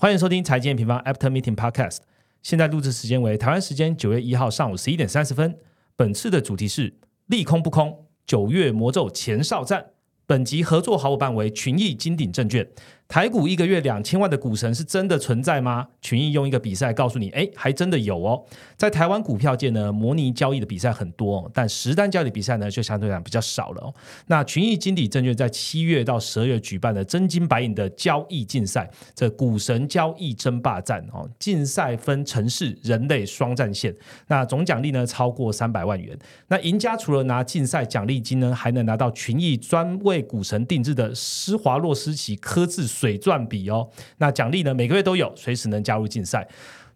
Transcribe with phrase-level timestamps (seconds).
[0.00, 1.98] 欢迎收听财经平方 After Meeting Podcast。
[2.42, 5.58] 现在录制时间为台湾时间九月一号上午十一点三十分。
[5.94, 6.94] 本次的主题是
[7.26, 9.90] 利空不空，九月魔咒前哨战。
[10.24, 12.66] 本集合作好伙伴为群益金鼎证券。
[13.10, 15.88] 台股一个月两千万的股神是真的存在吗？
[16.00, 18.40] 群益用一个比赛告诉你，哎，还真的有哦。
[18.76, 23.92] 在台湾股票界呢，模拟交易的比赛很多，但实单交易比赛呢就相对来讲比较少了哦。
[24.28, 33.92] 那群益金鼎证券在七月到十二月举办的真金白银的交易竞赛，这股神交易争霸战哦，竞赛分城市、人类双战线，
[34.28, 36.16] 那总奖励呢超过三百万元。
[36.46, 42.88] 那赢家除了拿竞赛奖励金呢，还能拿到群益专为股神定制的施华洛世奇科字。
[43.00, 44.74] 水钻笔哦，那奖励呢？
[44.74, 46.46] 每个月都有，随时能加入竞赛。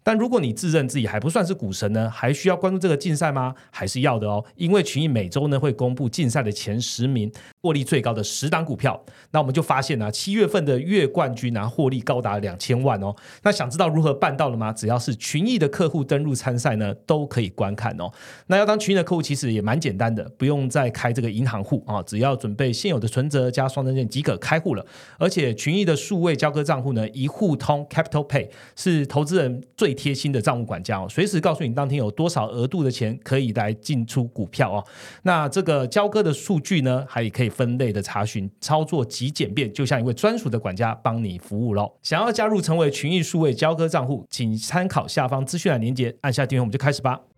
[0.04, 3.52] 但如果你自认自己还不算是股神呢，还需要关注这个竞赛吗？
[3.72, 7.32] 还是要的哦，因为群益每周呢会公布竞赛的前十名。
[7.64, 13.16] 获利最高的十档股票，那我们就发现呢，七月份的月冠军啊，获利高达两千万哦。
[13.42, 14.70] 那想知道如何办到了吗？
[14.70, 18.12] 只要是群益的客户登录参赛呢，都可以观看哦。
[18.48, 24.84] 那要当群益的客户，其实也蛮简单的，不用再开这个银行户啊，只要准备现有的存折加双证件即可开户了。
[25.18, 34.84] 而且群益的数位交割账户呢，一户通 Capital Pay 是投资人最贴心的账务管家哦，随时告诉你当天有多少额度的钱可以来进出股票哦。
[35.22, 37.50] 那这个交割的数据呢，还可以。
[37.54, 41.88] 分类的查询操作极简便，就像一位专属的管家帮你服务喽。
[42.02, 47.33] 想要加入成为群益数位交割账户，请参考下方资讯栏链接，按下订阅，我们就开始吧。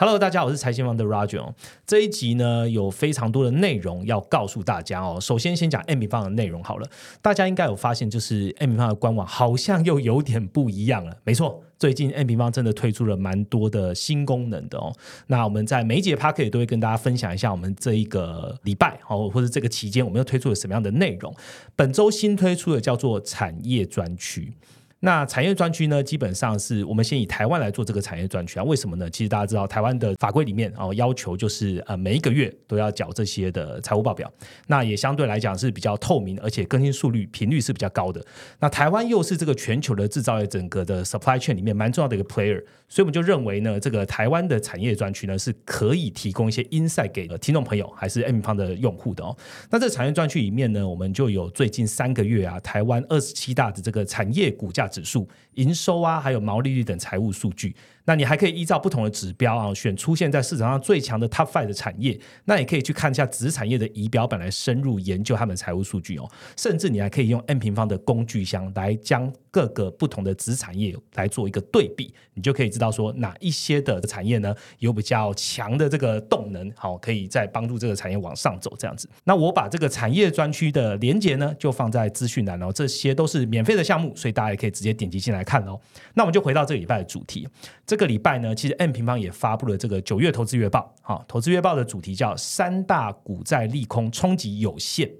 [0.00, 1.44] Hello，大家好，我是财新房的 Roger。
[1.84, 5.18] 这一集呢，有非常多的内容要告诉大家哦。
[5.20, 6.88] 首先，先讲 M 平方的内容好了。
[7.20, 11.16] 大家应该有发现，就是 M 平方的官网好像又有点不一样了。
[11.24, 14.94] 没错，最近 M 平方真的推出了蛮多的新功能的哦。
[15.26, 21.34] 那我们在每一节 p a r k 也都会跟大家分享一下，我们这一个礼拜哦，或者这个期间，我们又推出了什么样的内容。
[21.74, 24.52] 本周新推出的叫做产业专区。
[25.00, 28.64] 那产业专区呢，基本上是我们先以台湾来做这个产业专区啊。
[28.64, 29.08] 为什么呢？
[29.08, 34.28] 其实大家知道，台湾的法规里面哦，要求就是呃每一个月都要缴这些的财务报表。
[34.66, 38.20] 那也相对来讲是比较透明，而且更新速率频率是比较高的。
[38.58, 49.36] 那台湾又是这个全球的制造业整个的 supply chain 里面蛮重要的一个 player，所以我们就认为呢，这个台湾的产业专区呢是可以提供一些 insight 给听众朋友还是 M 方的用户的哦。
[49.70, 54.87] 那这产业专区里面呢，我们就有最近三个月啊，台湾二十七大的这个产业股价。
[54.88, 57.76] 指数、营收啊，还有毛利率等财务数据。
[58.08, 62.18] 那你还可以依照不同的指标啊，选出现在市场上最强的 Top Five 的产业。
[62.46, 66.26] 那也可以去看一下子产业的仪表板来深入研究他们的财务数据哦。
[66.56, 79.06] 甚至你还可以用 N 平方的工具箱来将各个不同的子产业来做一个对比，你就可以知道说哪一些的产业呢有比较强的这个动能，好，可以再帮助这个产业往上走这样子。
[79.24, 82.72] 那我把这个产业专区的连接呢，就放在资讯栏哦。
[82.72, 85.78] 这些都是免费的项目，所以大家也可以直接点击进来看哦。
[86.14, 87.46] 那我们就回到这个礼拜的主题。
[87.86, 90.94] 这个礼拜呢，其实 M 平方也发布了这个九月投资月报。
[91.02, 95.10] 好，投资月报的主题叫“三大股债利空冲击有限，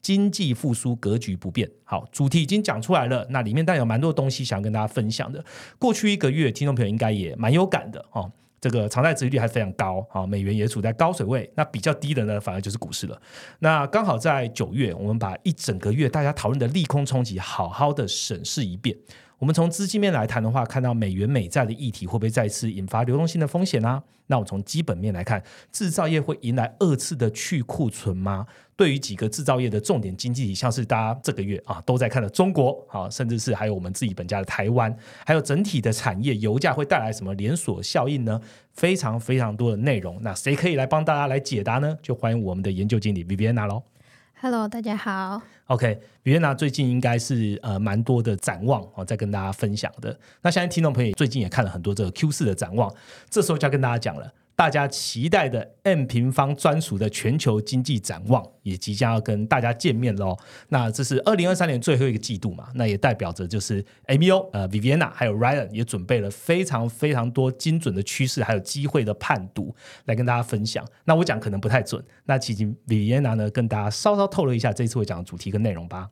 [0.00, 1.70] 经济复苏格局不变”。
[1.84, 5.44] 好，主题已经讲出来了，那里面带有蛮多东西想跟大家分享的。
[5.78, 8.32] 过去一个月，听众朋友应该也蛮有感的哦。
[8.60, 11.48] 这个常态值率还非常高，好，美元也处在高水位。
[11.54, 13.16] 那比较低的呢，反而就是股市了。
[13.60, 18.96] 那刚好在九月，我们把一整个月大家讨论的利空冲击好好的审视一遍。
[19.38, 24.02] 我们从资金面来谈的话，看到美元美债的议题会不会再次引发流动性的风险呢？
[24.26, 28.44] 那我从基本面来看，制造业会迎来二次的去库存吗？
[28.76, 34.94] 对于几个制造业的重点经济体，像是大家这个月啊都在看的中国啊，甚至是还有我们自己本家的台湾，
[35.24, 38.40] 还有整体的产业，油价会带来什么连锁效应呢？
[38.72, 41.96] 非常非常多的内容，那谁可以来帮大家来解答呢？
[42.02, 43.82] 就欢迎我们的研究经理 Viviana 喽。
[44.40, 45.42] Hello，大家好。
[45.66, 50.16] OK，比约娜最近应该是呃蛮多的展望哦，在跟大家分享的。
[50.42, 52.88] 那现在听众朋友最近也看了很多这个 Q 四的展望，
[53.28, 54.32] 这时候就要跟大家讲了。
[54.58, 60.36] 大家期待的 M 平方专属的全球经济展望也即将要跟大家见面喽。
[60.70, 62.68] 那这是二零二三年最后一个季度嘛？
[62.74, 69.72] 那也代表着就是 ABO 呃 Viviana 还有 Ryan 也准备了非常非常多精准的趋势还有机会的判读
[70.06, 70.84] 来跟大家分享。
[71.04, 76.10] 那我讲可能不太准，那其实 Viviana 呢跟大家稍稍透露一下这次会讲的主题跟内容吧。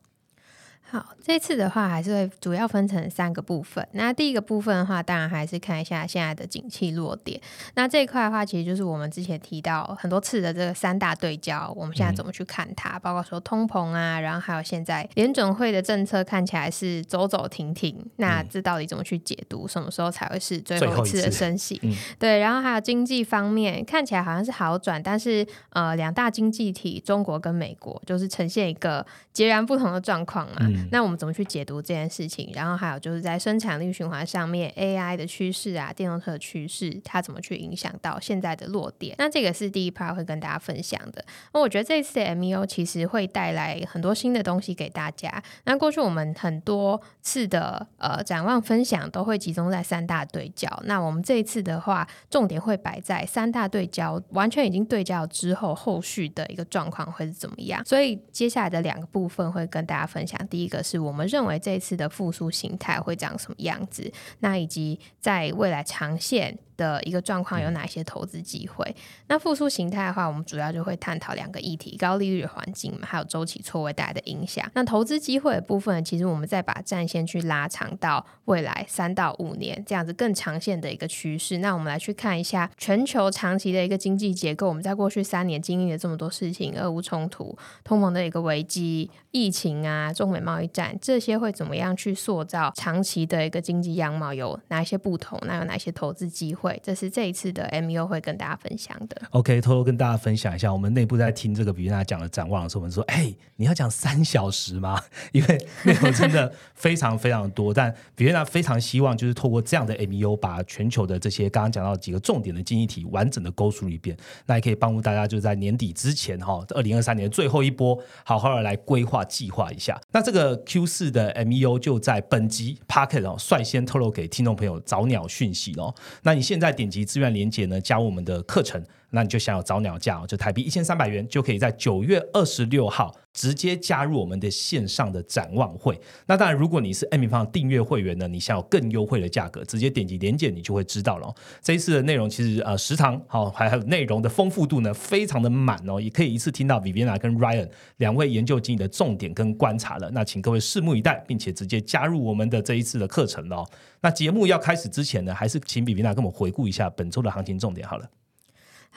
[0.89, 3.85] 好，这次的话还是会主要分成三个部分。
[3.91, 7.37] 那第一个部分的话，当然还是看一下现在的景气落点。
[7.75, 12.97] 那这一块的话，其实就是我们之前提到很多次的这个三大对焦，我们现在怎么去看它？
[12.99, 19.67] 包括说通膨啊，然后还有现在联准会的政策看起来是走走停停，那这到底怎么去解读？
[19.67, 21.81] 什么时候才会是最后一次的升息？
[22.17, 30.76] 对，然后还有经济方面看起来好像是好转，但是呃，两大经济体中国跟美国就是呈现一个截然不同的状况嘛。
[30.91, 32.51] 那我们怎么去解读这件事情？
[32.53, 39.15] 然后还有就是在生产力循环上面，AI 的趋势啊，电动车的趋势，它怎么去影响到现在的落点？
[39.17, 41.23] 那这个是第一 part 会跟大家分享的。
[41.53, 45.43] 那我觉得这一次的 MEO 其实会带来很多新的东西给大家。
[45.65, 50.67] 那过去我们很多次的呃展望分享都会集中在三大对焦。
[50.85, 57.83] 那我们这一次的话，重点会摆在三大对焦完全已经对焦之后，后续的一个状况会是怎么样？
[57.85, 60.37] 所以接下来的两个部分会跟大家分享。
[60.47, 66.59] 第一一个是我们认为这次的复苏形态会长什么样子，那以及在未来长线。
[66.77, 68.95] 的一个状况有哪些投资机会？
[69.27, 74.69] 那复苏形态的话，我们主要就会探讨两个议题：高利率环境嘛，还有周期错位带来的影响。
[74.73, 81.57] 那投资机会的部分，其实我们再把战线去拉长到未来三到五年这样子更长线的一个趋势。
[81.57, 84.69] 那我们来去看一下全球长期的一个经济结构。
[84.69, 94.33] 我们在过去三年经历了这么多事情：俄乌冲突、通膨的一个危机、疫情啊、中美贸易战，这些会怎么样去塑造长期的一个经济样貌？
[94.33, 95.39] 有哪一些不同？
[95.45, 96.66] 那有哪些投资机会？
[96.83, 99.21] 这是这一次的 MEO 会跟大家分享的。
[99.31, 105.01] OK，偷偷跟大家分享一下，我们内部在听这个比娜讲的展望的时候，我们说：“哎，你要讲三小时吗？
[105.31, 107.73] 因为内容真的非常非常多。
[107.73, 119.99] 但比娜非常希望就是透过这样的 MEO，把全球的这些刚刚讲到几个重点的经济体完整的勾述一遍，那也可以帮助大家就在年底之前哈，二零二三年最后一波，好好的来规划计划一下。
[120.11, 125.93] 那这个 Q 四的 MEO 就在本集 Pocket 哦，率先透露给听众朋友早鸟讯息哦。
[126.23, 135.99] 那你现现在点击资源连接呢，加入我们的课程，那你就享有早鸟价哦，就台币一千三百元，就可以在九月二十六号直接加入我们的线上的展望会。
[136.25, 141.33] 那当然，如果你是 M 平方订阅会员呢，你享有更优惠的价格，直接点击连接你就会知道了。
[141.61, 150.11] 这一次的内容其实呃，时长好，还有内容的丰富度呢，非常的满哦，也可以一次听到 Vivina 跟 Ryan 两位研究经理的重点跟观察了。
[150.11, 153.65] 那请各位拭目以待，并且直接加入我们的这一次的课程哦。
[154.01, 158.05] 那节目要开始之前呢，还是请比比娜跟我们回顾一下本周的行情重点好了。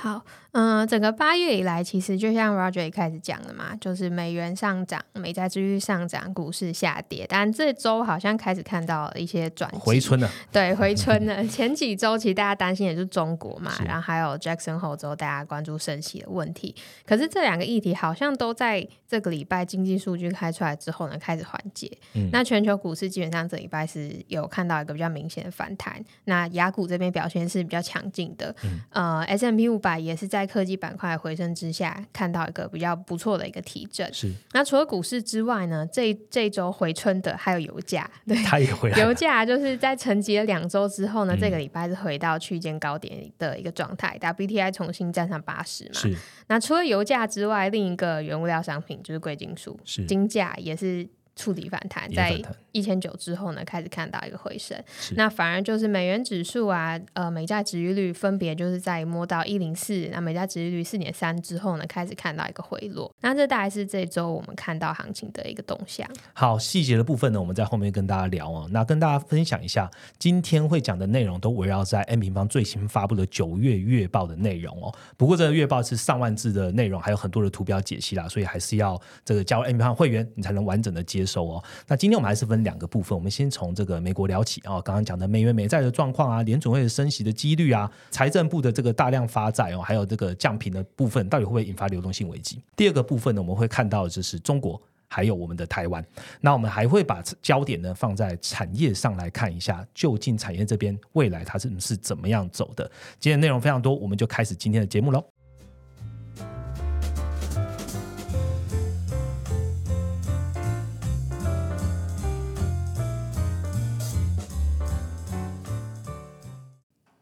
[0.00, 7.26] 好，嗯，整个八月以来，其实就像 Roger 一开始讲的嘛，就是美元上涨，美债继续上涨，股市下跌。
[7.29, 11.44] 但这周好像开始看到一些转回春了，对，回春了。
[11.49, 16.75] 前几周其实大家担心也是中国嘛，然后还有 Jackson 后周大家关注升息的问题。
[17.05, 21.91] 可是这两个议题好像都在这个礼拜经济数据开出来之后呢，开始缓解。
[22.32, 26.02] 那全球股市基本上这礼拜是有看到一个比较明显的反弹。
[26.25, 28.56] 那雅股这边表现是比较强劲的，
[28.88, 29.89] 呃，S M P 五百。
[29.98, 34.12] 也是在科技板块回升之下，看到一个比较不错的一个提振。
[34.12, 38.98] 是那除了股市之外呢，这这周回春的还有油价，对，它也回来。
[39.02, 45.94] 油价就是在沉寂了两周之后呢，这个礼拜是回到区间高点的一个状态，WTI 重新站上八十嘛。
[45.94, 46.16] 是
[46.48, 51.08] 那除了油价之外，另一个原物料商品就是贵金属，是金价也是
[51.40, 52.40] 触底反弹，在。
[52.72, 54.81] 一千九之后呢，开始看到一个回升，
[55.16, 63.12] 那反而就是美元指数啊，呃，美债值利率分别就是在摸到一零四，那美债值利率四点三之后呢，开始看到一个回落。
[63.22, 66.08] 那这大概是这周我们看到行情的一个动向。
[66.32, 68.69] 好，细节的部分呢，我们在后面跟大家聊哦。
[68.70, 74.94] 那跟大家分享一下，今天会讲的内容都围绕在 N 平方最新发布的九月月报的内容哦。
[75.16, 81.64] 不过这个月报是上万字的内容，还有很多的图标解析啦，所以还是要这个加入 N 平方会员，你才能完整的接收哦。
[81.88, 82.60] 那今天我们还是分。
[82.60, 84.78] 两个部分，我们先从这个美国聊起啊。
[84.82, 92.62] 刚刚讲的美元美债的状况啊，联准会的升息的几率啊，财政部的这个大量发债哦，还有这个降频的部分，到底会不会引发流动性危机？
[92.76, 96.04] 第二个部分呢，我们会看到就是中国还有我们的台湾。
[96.42, 102.84] 那我们还会把焦点呢放在产业上来看一下，究竟产业这边未来它是是怎么样走的？
[103.18, 105.29] 今天内容非常多，我们就开始今天的节目喽。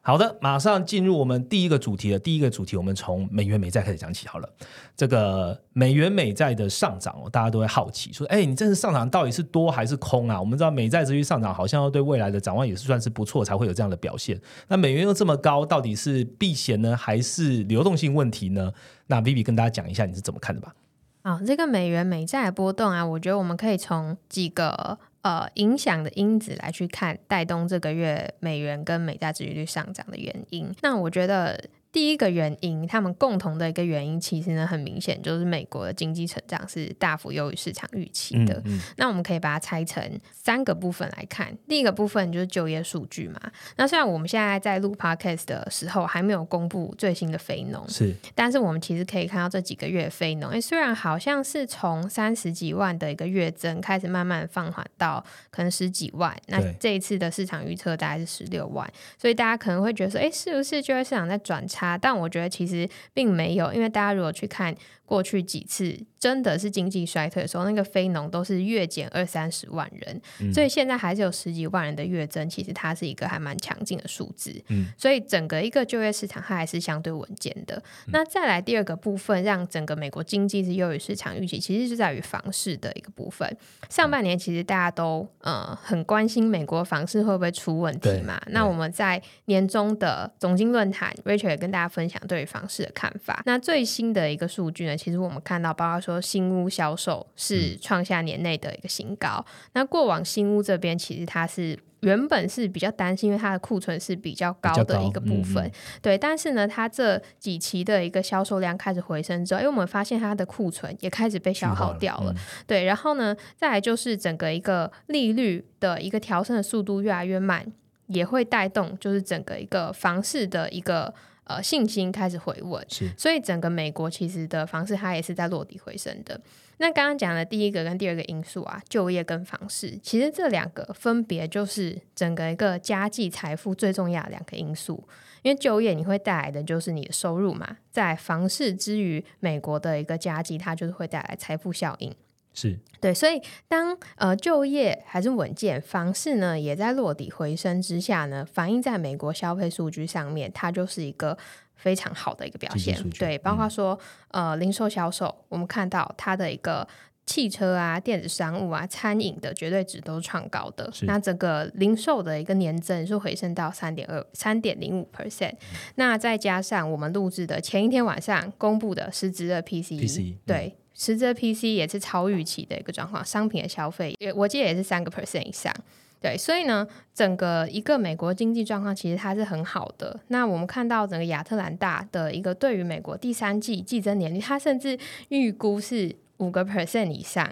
[0.08, 4.48] 好的，马上进入我们第一个主题的第一个主题，我们从美元美债开始讲起好了。
[4.96, 14.40] 这个美元美债的上涨，哦大家都会好奇说：“哎，你这次上涨到底是多还是空啊？”我们知道美债持续上涨，好像要对未来的展望也是算是不错，才会有这样的表现。
[14.68, 18.72] 那美元又这么高，到底是避险呢，还是流动性问题呢？
[19.08, 20.74] 那 Vivi 跟大家讲一下你是怎么看的吧。
[21.22, 30.75] 好，这个美元美债的波动啊，我觉得我们可以从几个呃影响的因子来去看，带动这个月美元跟美债殖利率上涨的原因。
[30.82, 31.62] 那我觉得。
[31.98, 38.62] 第一个原因，他们共同的一个原因，其实呢很明显，就是美国的经济成长是大幅优于市场预期的。
[38.66, 40.00] 嗯那我们可以把它拆成
[40.32, 41.52] 三个部分来看。
[41.66, 43.40] 第一个部分就是就业数据嘛。
[43.74, 58.88] 那虽然我们现在在录 podcast 的时候还没有公布最新的非农，是，但是我们其实可以看到这几个月非农，哎，虽然好像是从三十几万的一个月增开始慢慢放缓到可能十几万，那这一次的市场预测大概是十六万，
[59.20, 61.88] 所以大家可能会觉得说，哎，是不是就业市场在转差？
[61.97, 64.75] 但我觉得其实并没有，因为大家如果去看。
[65.08, 74.54] 过去几次真的是经济衰退的时候，那个非农都是月减二三十万人，所以现在还是有十几万人的月增，其实它是一个还蛮强劲的数字。
[74.68, 77.82] 嗯，所以整个一个就业市场它还是相对稳健的。
[78.08, 83.56] 那再来第二个部分，让整个美国经济是优于市场预期，其实是在于房市的一个部分。
[83.88, 88.38] 上半年其实大家都呃很关心美国房市会不会出问题嘛？
[88.48, 93.42] 那我们在年终的总经论坛，Rachel 也跟大家分享对于房市的看法。
[93.46, 94.97] 那最新的一个数据呢？
[94.98, 99.44] 其实我们看到，包括说新屋销售是创下年内的一个新高。
[99.74, 105.70] 那过往新屋这边，其实它是原本是比较担心，因为它的库存是比较高的一个部分。
[106.02, 112.34] 对，但是呢，它这几期的一个销售量开始回升之后，因为我们发现它的库存也开始被消耗掉了。
[112.66, 117.66] 对，然后呢，再来就是整个一个利率的一个调升的速度越来越慢，
[118.06, 121.14] 也会带动就是整个一个房市的一个。
[121.48, 126.38] 呃，信心开始回稳，是，所以整个美国其实的房市它也是在落地回升的。
[126.76, 135.02] 那刚刚讲的第一个跟第二个因素啊，就业跟房市，其实这两个分别就是整个一个家计财富最重要的两个因素。
[135.42, 142.14] 因为就业你会带来的就是你的收入嘛，在房市之余，美国的一个家计它就是会带来财富效应。
[142.58, 151.38] 是对，所以当呃就业还是稳健，房市呢也在落底回升之下呢，反映在美国消费数据上面，它就是一个
[151.76, 152.98] 非常好的一个表现。
[153.10, 153.96] 对，包括说
[154.32, 156.88] 呃零售销售，我们看到它的一个
[157.24, 160.90] 汽车啊、电子商务啊、餐饮的绝对值都是创高的。
[161.02, 165.54] 那整个零售的一个年增是回升到三点二三点零五 percent。
[165.94, 170.76] 那再加上我们录制的前一天晚上公布的实质的 PCE，对。
[170.98, 175.72] 实质 PC 也是超预期的一个状况，商品的消费也我记得也是三个 percent 以上，
[176.20, 180.18] 对，所以呢，整个一个美国经济状况其实它是很好的。
[180.26, 187.48] 那我们看到整个亚特兰大的一个对于美国第三季季增年率，它甚至预估是五个 percent 以上。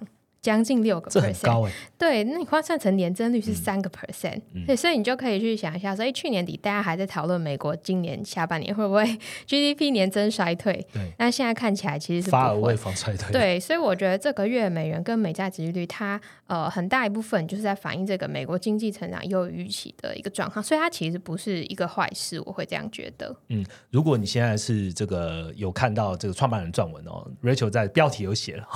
[0.46, 9.02] 将近六个 percent，对，那你换算成年增率是三个 percent，对，所以你就可以去想一下，所以去年底大家还在讨论美国今年下半年会不会
[9.48, 23.34] GDP 年增衰退，对，那现在看起来其实是发而未防衰退，对，所以我觉得这个月美元跟美债值利率，它呃很大一部分就是在反映这个美国经济成长优于预期的一个状况，所以它其实不是一个坏事，我会这样觉得。
[23.48, 28.66] 嗯，如果你现在是这个有看到这个创办人撰文哦，Rachel 在标题有写了，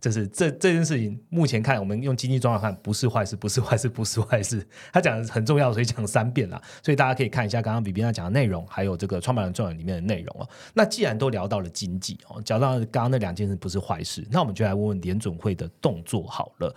[0.00, 1.20] 这是这这件事情。
[1.28, 4.66] 目前看，我们用经济状况看，不是坏事，不是坏事，不是坏事。
[4.92, 6.60] 他讲的很重要，所以讲三遍了。
[6.82, 10.48] 所以大家可以看一下刚刚比比他讲的内容，还有这个创办人撰文里面的内容哦。
[10.72, 16.74] 那既然都聊到了经济哦，讲到刚刚那两件事不是坏事，那我们就来问问联准会的动作好了。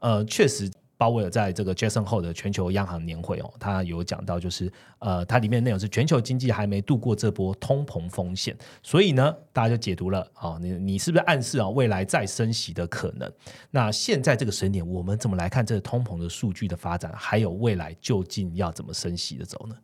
[0.00, 0.70] 呃，确实。
[1.00, 13.32] 鲍威尔在这个 Jason 后的全球央行年会哦，他有讲到，就是呃，它里面内容是全球经济还没度过这波通膨风险，所以呢，大家就解读了哦，你你是不是暗示啊未来再升息的可能？
[13.70, 19.76] 那现在这个时点，我们怎么来看这个通膨的数据的发展，还有未来究竟要怎么升息的走呢？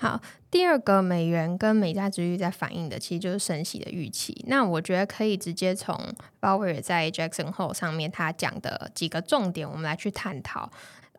[0.00, 4.44] 好，第二个美元跟美债值率在反映的，其实就是升息的预期。
[4.48, 5.94] 那我觉得可以直接从
[6.40, 10.70] 鲍威尔在 Jackson Hole 上面他讲的几个重点，我们来去探讨。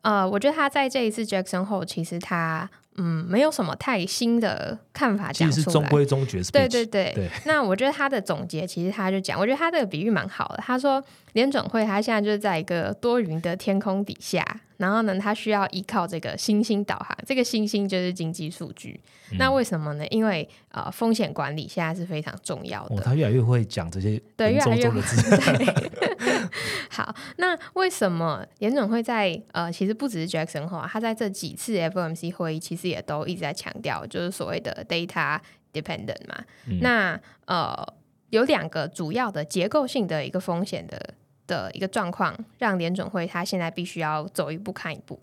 [0.01, 2.69] 呃，我觉得他在这一次 Jackson Hole，其实他。
[2.97, 6.43] 嗯，没有什么太新的看法讲出来，是中规中矩。
[6.51, 10.57] 对对对，那我觉得他的总结其实他就讲，我觉得他这个比喻蛮好的。
[10.57, 14.45] 他说，联准会他现在就是在一个多云的天空底下，
[14.81, 18.99] 然后呢，它需要依靠这个星星导航，这个星星就是经济数据。
[19.37, 20.05] 那为什么呢？
[20.07, 23.01] 因为呃，风险管理现在是非常重要的。
[23.01, 24.99] 他越来越会讲这些对，越来越会。
[26.89, 35.39] 好，那为什么严总会在呃，其实不只是 Jackson 后，他在这几次 FOMC 会议其实也都一直在强调，就是所谓的 data
[35.71, 36.43] dependent 嘛。
[36.81, 37.87] 那呃，
[38.31, 41.13] 有两个主要的结构性的一个风险的
[41.47, 45.19] 的一个状况，让联准会它现在必须要走一步看一步。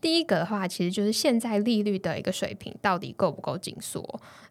[0.00, 4.02] 第一个的话，其实就是现在利率的一个水平到底够不够紧缩。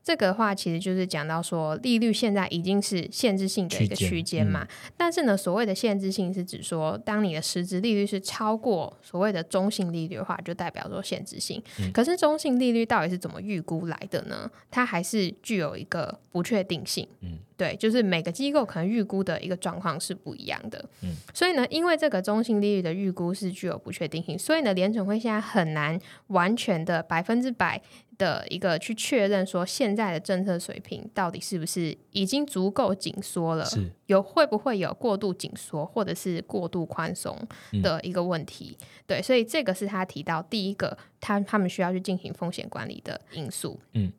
[0.03, 4.67] 这个的话，其实就是讲到说，利率现在已经是限制性的一个区间嘛。
[4.95, 11.59] 但是呢，所谓的限制性是指说，当你的实质利率是超过所谓的中性利率的话，就代表说限制性。
[11.91, 14.49] 可是中性利率到底是怎么预估来的呢？
[14.69, 17.07] 它还是具有一个不确定性。
[17.21, 20.83] 嗯，对，就是每个机构可能预估的一个状况是不一样的。
[21.03, 27.81] 嗯，所以呢，因为这个中性利率的预估是具有不确定性，所以呢，联准会现在很难完全的百分之百。
[28.19, 33.63] 的一个去确认说现在的政策水平到底是不是已经足够紧缩了？
[33.63, 37.33] 是有会不会有过度紧缩或者是过度宽松
[37.81, 38.77] 的一个问题？
[39.07, 43.79] 对，所以这个是他提到第一个，他他们需要去进行风险管理的因素。
[43.93, 44.11] 嗯。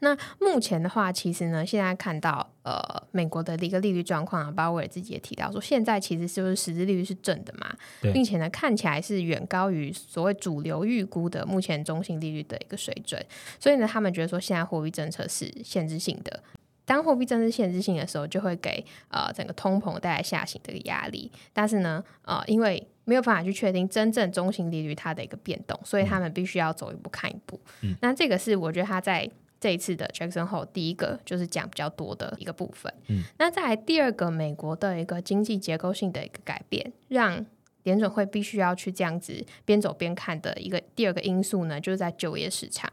[0.00, 2.80] 那目前的话，其实呢，现在看到呃，
[3.12, 7.74] 美国的一个利率状况啊，鲍威尔自己也提到说，现在其实是不是实质利率是正的嘛？
[8.12, 13.24] 并且呢，看起来是远高于所谓主流预估的目前中性利率的一个水准。
[13.58, 16.42] 所以呢，他们觉得说，现在货币政策是限制性的。
[16.84, 21.32] 当货币政策限制性的时候，就会给呃整个通膨带来下行的一个压力。
[21.52, 27.58] 但是呢，呃，因为没有办法去确定真正中性利率它的一个变动，所以他们必须要走一步看一步。
[28.02, 29.30] 那这个是我觉得他在。
[29.66, 32.94] 这一次的 Jackson Hole，第一个就是讲比较多的一个部分。
[33.08, 37.44] 嗯，那再来第二个，美国的一个经济结构性的一个改变，让
[37.82, 42.88] 联准会必须要去这样子边走边看的一个第二个因素呢，就是在就业市场。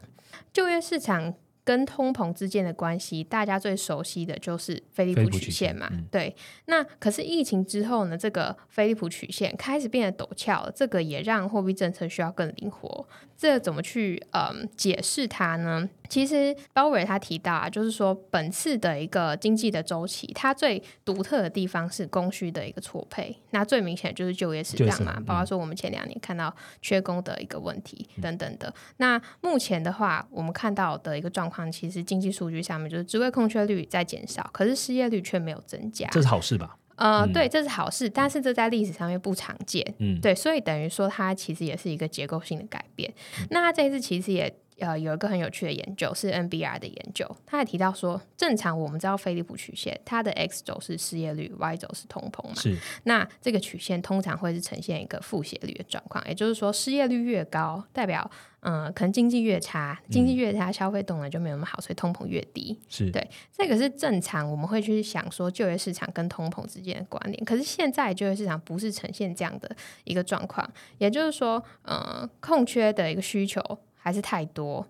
[0.52, 1.32] 就业市场。
[1.66, 5.90] 跟通膨之间的关系，大家最熟悉的就是菲利普曲线嘛。
[6.10, 13.08] 对，那可是疫情之后呢，这个菲利普曲线开始变得陡峭，这个也让货币政策需要更灵活。
[13.36, 15.88] 这怎么去嗯解释它呢？
[16.08, 23.34] 其实鲍威尔他提到啊，就是说本次的一个经济的周期，它最独特的地方是供需的一个错配。
[23.50, 28.72] 那最明显就是就业市场嘛，包括说我们前两年看到缺工的一个问题等等的。
[28.98, 36.76] 那目前的话，我们看到的一个状况，其实经济数据上面就是职位空缺率在减少，可是失业率却没有增加，这是好事吧？
[36.96, 39.94] 呃，对，这是好事，但是这在历史上面不常见。
[39.98, 43.12] 嗯，对，所以等于说它其实也是一个结构性的改变。
[43.50, 44.54] 那它这一次其实也。
[44.80, 52.54] 呃，有一个很有趣的研究是 NBR 的研究，他也提到说，正常我们知道菲利普曲线，它的 x 轴是失业率，y 轴是通膨嘛。
[52.56, 52.76] 是。
[53.04, 58.28] 那这个曲线通常会是呈现一个负斜率的状况，也就是说，失业率越高，代表
[58.64, 62.76] 嗯，可能经济越差，经济越差，消费动能就没有那么好，所以通膨越低。
[62.88, 67.44] 是对，这个是正常，我们会去想说就业市场跟通膨之间的关联。
[67.44, 69.70] 可是现在就业市场不是呈现这样的
[70.02, 73.62] 一个状况，也就是说，呃，空缺的一个需求。
[74.06, 74.86] 还是太多，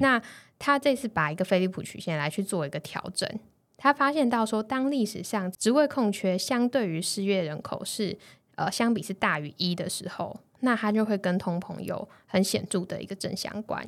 [0.00, 0.20] 那
[0.58, 3.30] 他这次把一个菲利普曲线来去做一个调整，
[3.76, 8.18] 他发现到说，当历史上职位空缺相对于失业人口是
[8.56, 13.86] 呃相比是大于一的时候，那它就会跟通膨有很显著的一个正相关。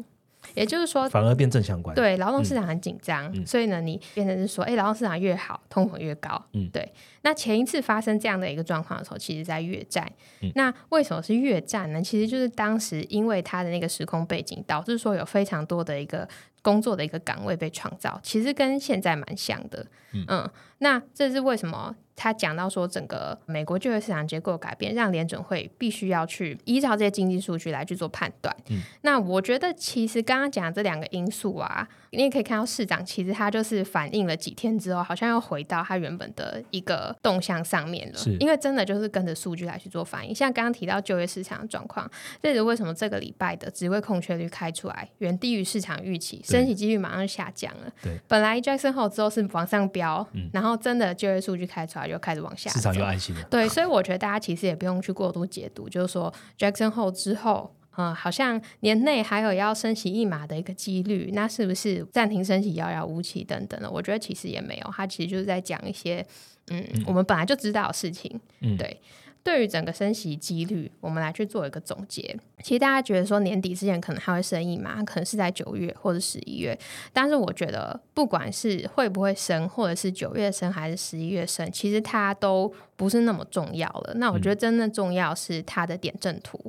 [0.55, 1.95] 也就是说，反而变正相关。
[1.95, 6.43] 对，劳动市场很紧张，所以呢，你变成是说，哎，劳动市场越好，通膨越高。
[6.53, 6.91] 嗯，对。
[7.23, 10.11] 那前一次发生这样的一个状况的时候，其实在越战。
[10.55, 12.01] 那为什么是越战呢？
[12.01, 16.27] 其实就是当时因为它的那个时空背景，导致说有非常多的一个
[16.63, 19.85] 工作的一个岗位被创造，其实跟现在蛮像的。
[20.13, 21.95] 嗯，那这是为什么？
[22.19, 28.55] 他讲到说，整个美国就业市场结构改变，让联准会必须要去依照这些经济数据来去做判断。
[28.71, 38.19] 嗯，那我觉得其实刚刚讲这两个因素啊，你也可以看到市长其实他就是反映了几天之后，好像又回到他原本的一个动向上面了。
[38.41, 40.35] 因为真的就是跟着数据来去做反应。
[40.35, 42.11] 像刚刚提到就业市场的状况，
[42.43, 47.93] 这是为什么这个礼拜的职位空缺率开出来远低于市场预期，升息几率马上下降了。
[48.03, 52.08] 对，本来 Jackson 后之后是往上飙，然后真的就业数据开出来。
[52.09, 53.43] 又开始往下，市场又安心了。
[53.51, 63.91] 对，所以我觉得大家其实也不用去过度解读，就是说 Jackson 后之后，嗯，好像年内还有要升息一码的一个几率，那是不是暂停升息遥遥无期等等的？
[63.91, 66.25] 我觉得其实也没有，他其实就是在讲一些，
[66.71, 69.01] 嗯，我们本来就知道的事情，嗯，对。
[69.49, 72.39] 对于整个升息几率，我们来去做一个总结。
[72.63, 76.79] 其实大家觉得说年底之前可能还会升一嘛，可能是在九月或者十一月。
[77.15, 84.13] 但是我觉得，不管是会不会升，或者是九月升还是十一月升，其实它都不是那么重要了。
[84.17, 86.61] 那我觉得真的重要是它的点阵图，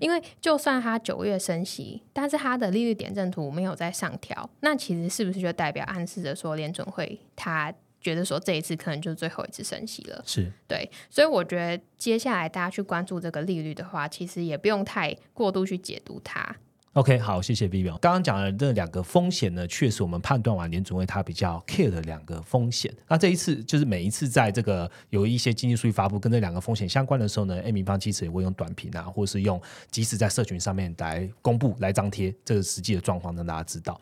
[0.00, 7.72] 因为就算它九月升息，但是它的利率点阵图没有在上调，那其实是不是就代表暗示着说联准会它？
[8.04, 16.54] 觉得说这一次可能就是最后一次升息了，是对，所以我觉得接下来大家去关注这个利率的话，其实也不用太过度去解读它。
[16.92, 17.98] OK，好，谢谢 Vivian。
[17.98, 22.94] 刚刚讲的这两个风险呢，确实我们判断完联总会它比较 care 的两个风险。
[23.08, 34.00] 那这一次就是每一次在这个有一些经济数据发布跟这两个风险相关的时候呢，A 米方其实也会用短评啊，或是用即时在社群上面来公布、来张贴这个实际的状况，让大家知道。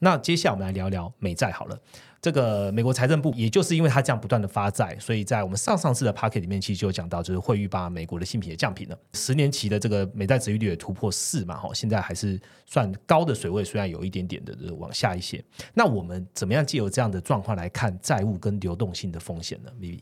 [0.00, 1.78] 那接下来我们来聊聊美债好了。
[2.22, 15.44] 这个美国财政部，也就是因为它这样不断的发债，所以在我们上上次的 p a c k e t 里面，其实就有讲到，就是会预把美国的新品也降平了，十年期的这个美债值利率也突破四嘛，哈，现在还是算高的水位，虽然有一点点的往下一些。
[15.74, 19.98] 那我们怎么样借由这样的状况来看债务跟流动性的风险呢？Vivi，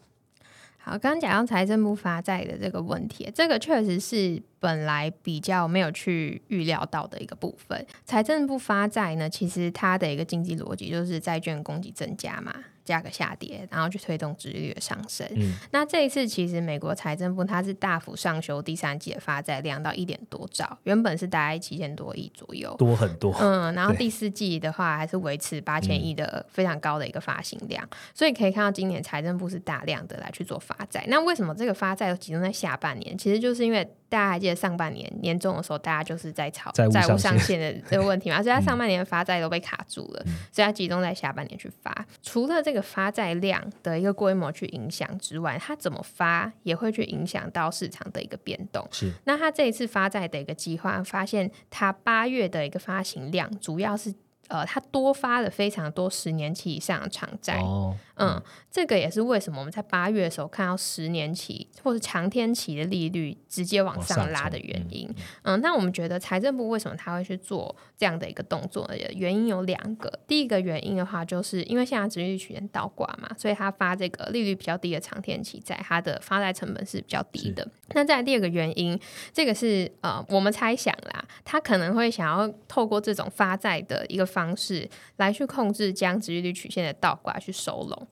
[0.83, 4.43] 好，刚刚讲到财政部发债的这个问题，这个确实是。
[4.62, 15.27] 本来比较没有去预料到的一个部分，财政部发债呢，其实它的一个经济逻辑就是债券供给增加嘛，价格下跌，然后去推动殖利率上升。
[15.37, 23.35] 嗯，那这一次其实美国财政部它是大幅上修第三季的发债量到一点多兆，原本是大概七千多亿左右，多很多。
[23.40, 31.05] 嗯，然后第四季的话还是维持八千亿的非常高的一个发行量，所以可以看到今年财政部是大量的来去做发债。
[31.09, 33.16] 那为什么这个发债又集中在下半年？
[33.16, 42.07] 其实就是因为大家还记得上半年年终的时候，大家就是在炒债务上限的这个问题嘛， 所以他上半年发债都被卡住了，所以他集中在下半年去发。
[42.23, 48.87] 除了这个发债量的一个规模去影响之外，它怎么发也会去影响到市场的一个变动。
[48.90, 54.14] 是，那它这一次发债的一个计划，发现它八月的一个发行量主要是。
[54.50, 57.62] 呃，它多发了非常多十年期以上的长债，
[58.16, 65.09] 嗯，这个也是为什么我们在八月的时候看到十年期或者长天期的利率直接往上拉的原因。
[65.42, 68.90] 嗯，那我们觉得财政部为什么他会去做这样的一个动作？
[69.14, 70.20] 原因有两个。
[70.26, 77.66] 第一个原因的话，就是因为现在殖利率曲线倒挂嘛，所以他发这个利率比较低的长天期债，它的发债成本是比较低的。
[77.94, 78.98] 那再第二个原因，
[79.33, 84.40] 这个是呃，我们猜想啦，他可能会想要透过这种发债的一个方。
[84.40, 88.09] 方式来去控制将殖利率曲线的倒挂去收拢，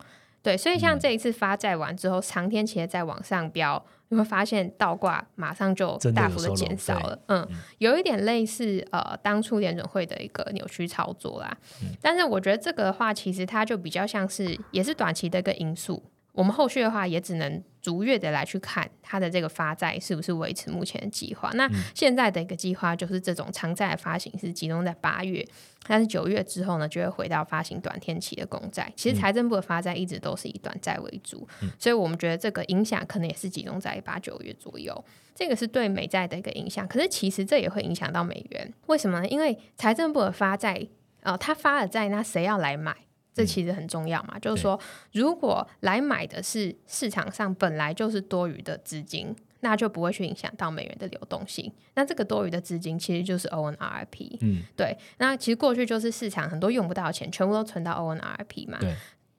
[0.48, 11.54] 对，所以像这一次发债完之后，长天期在往上飙，你会发现倒挂马上就大幅的减少了，嗯，有一点类似呃当初联准会的一个扭曲操作啦，
[12.00, 16.02] 但是我觉得这个的话，其实它就比较像是也是短期的一个因素。
[16.32, 21.51] 我们后续的话也只能逐月的来去看它的这个发债是不是维持目前的计划。
[21.55, 25.42] 那现在的一个计划就是这种长债的发行是集中在八月，
[25.87, 28.92] 但是九月之后呢就会回到发行短天期的公债。
[28.94, 31.48] 其实财政部的发债一直都是以短债为主，
[31.79, 35.03] 所以我们觉得这个影响可能也是集中在八九月左右。
[35.35, 38.70] 这个是对美债的一个影响，可是其实这也会影响到美元。
[38.88, 39.29] 为什么呢？
[39.29, 40.87] 因为财政部的发债，
[41.22, 42.94] 呃，他发了债，那谁要来买？
[43.38, 44.79] 这其实很重要嘛，就是说，
[45.12, 51.72] 如果来买的是市场上本来就是多余的资金，那就不会去影响到美元的流动性。
[51.94, 54.96] 那这个多余的资金其实就是 ONRP，嗯，对。
[55.18, 58.79] 那其实过去就是市场很多用不到的钱，全部都存到 ONRP 嘛。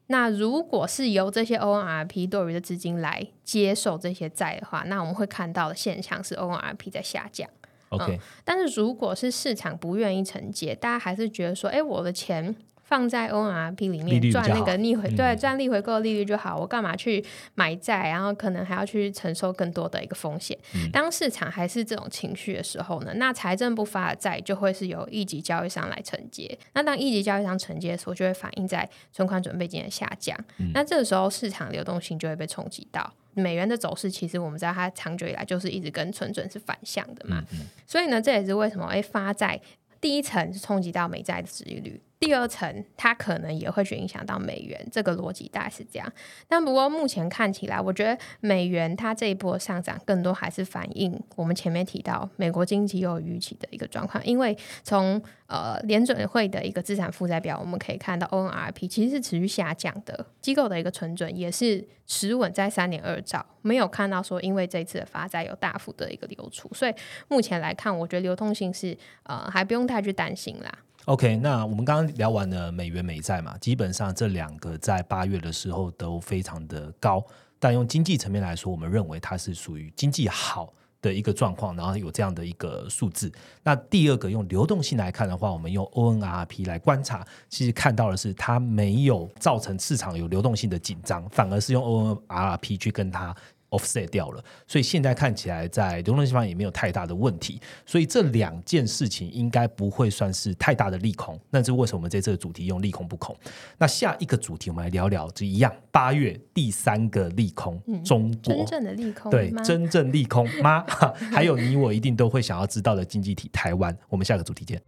[0.07, 7.49] 那如果是由这些 ONRP 多余的资金来接受这些债的话，那我们会看到的现象是 ONRP 在下降。
[7.89, 12.55] OK，但是如果是市场不愿意承接，大家还是觉得说，哎，我的钱。
[12.89, 16.57] 放在 ONRP 里面赚那个逆回，对，赚逆回购利率就好。
[16.57, 17.23] 我干嘛去
[17.53, 20.57] 买债，然后可能还要去承受更多的一个风险？
[20.91, 26.57] 当市场还是这种情绪的时候呢，那财政部发的债就会是由一级交易商来承接。
[26.73, 30.35] 那当一级交易商承接的时候，就会反映在存款准备金的下降。
[30.73, 33.13] 那这个时候市场流动性就会被冲击到。
[33.35, 37.43] 美元的走势其实我们知道，它长久以来就是一直跟存准是反向的嘛。
[37.85, 39.61] 所以呢，这也是为什么哎发债
[40.01, 42.01] 第一层是冲击到美债的收益率。
[42.19, 46.13] 第二层，它可能也会去影响到美元，这个逻辑大概是这样。
[46.49, 54.23] 但不过目前看起来，我觉得美元它这一波上涨，更多还是反映我们前面提到美国经济有预期的一个状况。
[54.25, 66.69] 因为从呃联准会的一个资产负债表，我们可以看到 ONRP 其实是持续下降的，机构的一个存准也是持稳在三点二兆，没有看到说因为这次的发债有大幅的一个流出。
[66.73, 66.93] 所以
[67.29, 70.79] 目前来看，我觉得流通性是呃还不用太去担心啦。
[71.09, 77.25] OK，那我们刚刚聊完了美元美债嘛，基本上这两个在八月的时候都非常的高，
[77.57, 83.31] 但用经济层面来说，我们认为它是属于经济好的一个状况，然后有这样的一个数字。
[83.63, 93.35] 那第二个用流动性来看的话，我们用 ONRP 来观察，其实看到的是它没有造成市场有流动性的紧张，反而是用 ONRP 去跟它。
[93.69, 101.39] Offset 掉了，所以现在看起来在流动性方面也没有太大的问题，所以这两件事情应该不会算是太大的利空。
[101.49, 103.35] 那是为什么我们这次的主题用利空不空？
[103.77, 110.85] 那下一个主题我们来聊聊，就一样八月第三个利空，中国真正的利空对真正利空吗？
[111.31, 113.95] 还有你我一定都会想要知道的经济体台湾。
[114.07, 114.81] 我们下个主题见。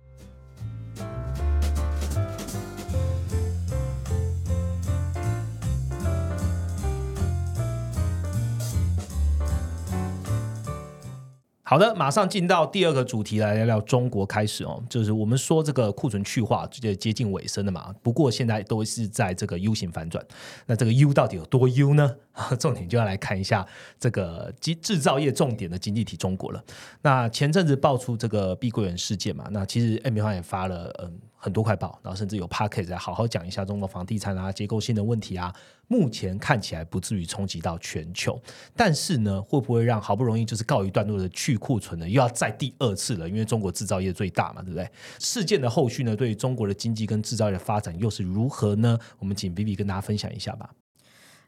[11.71, 20.21] 好的，马上进到第二个主题来聊聊中国开始哦，就是我们说这个库存去化接接近尾声了嘛，不过现在都是在这个 U 型反转，
[20.65, 22.13] 那这个 U 到底有多 U 呢？
[22.59, 23.65] 重点就要来看一下
[23.99, 26.63] 这个制制造业重点的经济体中国了。
[27.01, 35.53] 那前阵子爆出这个碧桂园事件嘛，那其实 M 方也发了嗯很多块报，然后甚至有 p a c k e t 来好好讲一下中国房地产啊结构性的问题啊。
[35.87, 38.41] 目前看起来不至于冲击到全球，
[38.77, 43.27] 但是呢，会不会让好不容易就是告一段落的去库存呢，又要再第二次了？
[43.27, 44.89] 因为中国制造业最大嘛，对不对？
[45.19, 48.97] 事件的后续呢，对于中国的经济跟制造业的发展又是如何呢？
[49.19, 50.69] 我们请 B B 跟大家分享一下吧。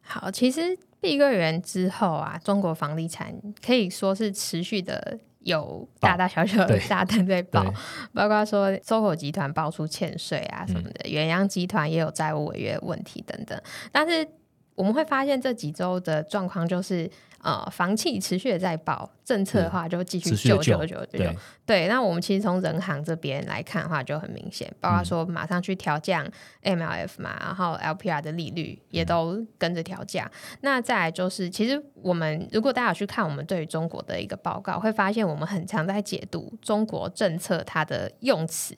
[0.06, 3.34] 好，其实碧桂园之后啊，中国房地产
[3.66, 7.66] 可以说是持续的有大大小小的对炸弹在爆，
[8.14, 13.60] 包括说搜狗集团爆出欠税啊什么嗯的，远洋集团也有债务违约问题等等。
[13.92, 14.28] 但是
[14.76, 17.10] 我们会发现这几周的状况就是，
[17.44, 21.38] 呃，房企持续的在报，政策的话就继续持续地救救救救救救对。
[21.66, 26.26] 对，那我们其实从人行这边来看的话，就很明显，包括说马上去调降
[26.64, 30.30] MLF 嘛，然后 LPR 的利率也都跟着调降。
[30.62, 38.74] 那再来就是，其实我们如果大家有去看我们对于中国的一个报告，会发现我们很常在解读中国政策它的用词。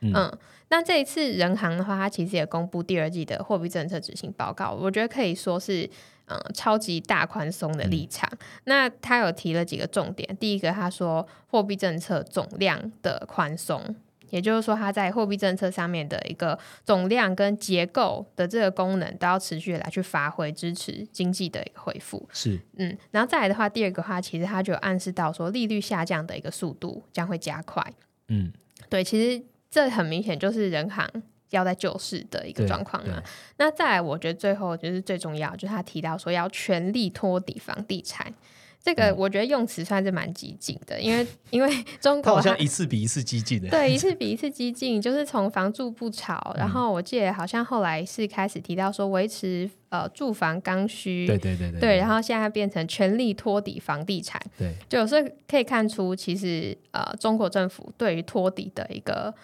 [0.00, 0.38] 嗯
[0.70, 5.88] 那这一次人行的话，它其实也公布第二季的货币政策执行报告，我觉得可以说是。
[6.30, 8.30] 嗯，超级大宽松的立场。
[8.64, 10.36] 那他有提了几个重点。
[10.36, 13.82] 第一个，他说货币政策总量的宽松，
[14.28, 22.28] 也就是说，它在货币政策上面的一个总量跟结构的这个功能，都要持续来去发挥，支持经济的一个恢复。
[22.32, 27.82] 是嗯，然后再来的话，第二个话，其实它就有暗示到说，利率下降的一个速度将会加快。
[28.28, 28.52] 嗯，
[28.90, 31.06] 对，其实这很明显就是人行
[31.50, 33.22] 要在救市的一个对状况对嘛。
[33.56, 38.32] 那再来，我觉得最后就是最重要，就是他提到说要全力托底房地产。
[38.80, 43.68] 这个嗯我觉得用词算是蛮激进的，因为因为中国 好像一次比一次激进的。
[43.70, 59.34] 对， 一次比一次激进，就是从房住不炒，嗯然后我记得好像后来是开始提到说维持呃住房刚需，对对对对对，然后现在变成全力托底房地产，对就有时候可以看出，其实呃中国政府对于托底的一个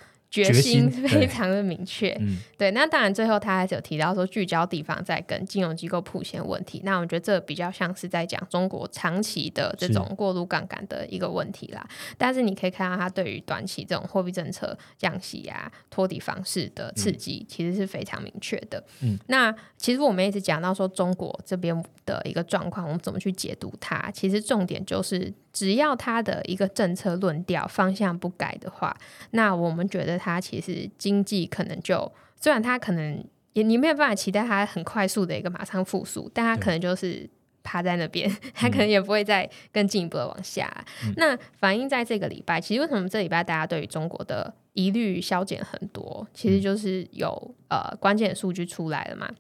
[0.43, 2.11] 决决心非常的明确。
[2.21, 6.81] 嗯对，那当然最后他还是有提到说聚焦地方在跟金融机构铺现问题。
[6.85, 11.87] 那我觉得这比较像是在讲中国长期的这种过度杠杆的一个问题啦。
[12.17, 18.83] 但是你可以看到，它对于短期这种货币政策降息啊、托底方式的刺激，其实是非常明确的。
[19.03, 24.11] 嗯，那其实我们一直讲到说中国这边的一个状况，我们怎么去解读它？
[24.13, 28.95] 其实重点就是，只要他的一个政策论调方向不改的话，
[29.31, 37.31] 那我们觉得他其实经济可能就虽然他可能也你没有办法期待他很快速的一个马上复苏，但他可能就是
[37.63, 40.69] 趴在那边，他可能也不会再更进一步的往下。
[41.17, 46.27] 那反映在这个礼拜，其实为什么这礼拜大家对于中国的疑虑消减很多？
[46.35, 49.31] 其实就是有、呃关键的数据出来了嘛。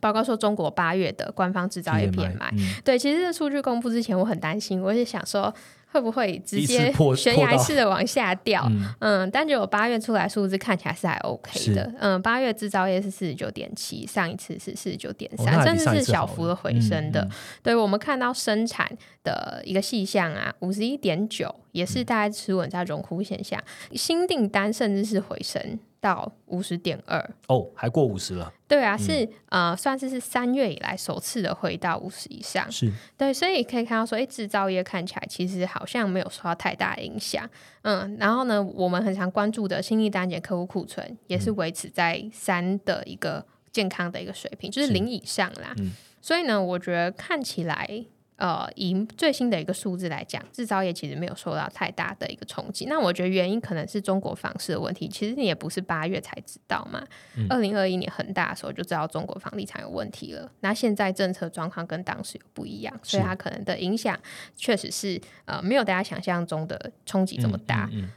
[0.00, 2.74] 包括说中国八月的官方制造业 PMI，嗯。
[2.84, 5.54] 对，其实这数据公布之前，我很担心，我是想说
[5.92, 8.64] 会不会直接破悬崖式的往下掉？
[8.70, 8.94] 嗯。
[9.00, 11.92] 嗯，但结果八月出来数字看起来是还 OK 的。
[11.98, 17.20] 嗯，八月制造业是四十九点七，上一次是四十九点三，甚至是小幅的回升的。
[17.22, 17.30] 嗯嗯。
[17.62, 18.88] 对我们看到生产
[19.22, 21.86] 的一个细项啊，五十一点九，也嗯。
[21.86, 23.60] 是大概持稳在荣枯现象，
[23.92, 27.18] 新订单甚至是回升到五十点二。
[27.48, 32.70] 哦，还过五十了，对啊，是呃，算是是三月以来首次的回到五十以上。
[32.72, 37.48] 是对，所以可以看到说，哎，制造业看起来其实好像没有受到太大影响。
[37.82, 45.74] 嗯，然后呢，我们很常关注的新订单减客户库存也是维持在三的一个健康的一个水平，就是是零以上啦。
[45.78, 48.04] 嗯所以呢，我觉得看起来。
[48.40, 52.86] 呃，以最新的一个数字来讲，制造业其实没有受到太大的一个冲击。
[52.86, 55.06] 那我觉得原因可能是中国房市的问题。
[55.06, 57.06] 其实你也不是八月才知道嘛，
[57.50, 60.50] 二零二一年很大的时候就知道中国房地产有问题了。
[60.60, 64.18] 那现在政策状况跟当时有不一样，所以它可能的影响
[64.56, 67.90] 确实是呃没有大家想象中的冲击这么大。
[67.92, 68.08] 嗯嗯嗯，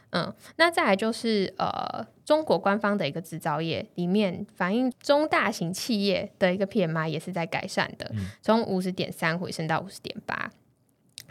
[0.58, 10.52] 那再来就是呃，中国官方的一个制造业里面反映中大型企业的一个 PMI 也是在改善的，从五十点三回升到五十点八。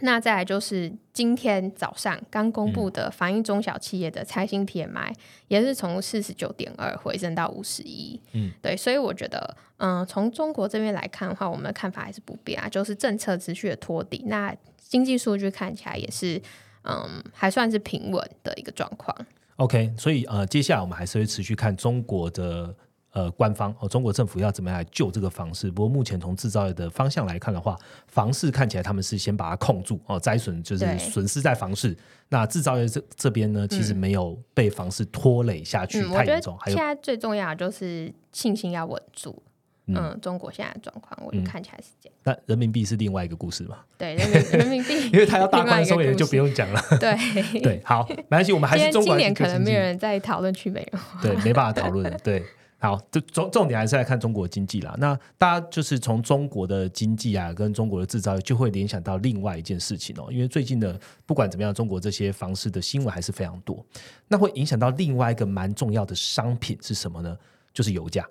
[0.05, 5.15] 那再来就是今天早上刚公布的反映中小企业的财新 PMI，
[5.47, 8.21] 也是从四十九点二回升到五十一。
[8.33, 14.25] 嗯，对，所以我觉得，嗯，从中国这边来看的话，我们的看法还是不变啊，就是政策持续的托底。
[14.27, 16.43] 那经济数据看起来也是，
[16.85, 19.17] 嗯，还算是平稳的一个状况。
[19.57, 22.75] OK，所以呃，接下来我们还是会持续看中国的。
[23.15, 25.71] 呃，官方哦，中国政府要怎么样来救这个房市？
[25.71, 31.95] 不过目前从制造业的方向来看的话，房市看起来他们是先把它控住哦，灾损就是损失在房市。
[32.31, 36.59] 那制造业这这边呢，其实没有被房市拖累下去太严重。
[36.65, 39.43] 现在最重要的就是信心要稳住。
[39.87, 42.17] 嗯，中国现在的状况，我就看起来是这样。
[42.25, 43.79] 那人民币是另外一个故事嘛？
[43.99, 46.81] 对，人民人民币，因为它要大宽松，也就不用讲了。
[47.01, 47.17] 对
[47.61, 49.15] 对，好，没关系，我们还是中国。
[49.15, 52.17] 今年可能没有人在讨论去美元化，对，没办法讨论。
[52.23, 52.45] 对。
[52.79, 54.93] 好，这重重点还是来看中国经济啦。
[54.99, 60.27] 那大家就是从中国的经济啊，跟中国的制造业，就会联想到另外一件事情哦。
[60.33, 63.87] 因为最近的不管怎么样，中国这些房市的新闻还是非常多。
[64.27, 67.39] 那会影响到另外一个蛮重要的商品是什么呢？
[67.73, 68.29] 就是油价。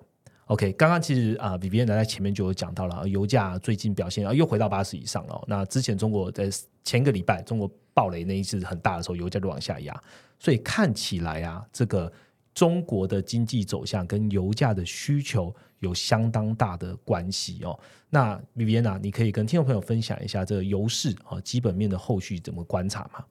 [0.52, 5.42] OK，刚刚其实啊，比别人在前面就有讲到了，油价最近表现啊又回到八十以上了。
[5.46, 6.50] 那之前中国在
[6.84, 10.02] 前个礼拜中国暴雷那一次很大的时候，油价就往下压，
[10.38, 12.12] 所以看起来啊，这个。
[12.54, 17.80] 中国的经济走向跟油价的需求有相当大的关系哦。
[18.10, 23.24] 那 Viviana，你可以跟听众朋友分享一下这个油市啊基本面的后续怎么观察吗？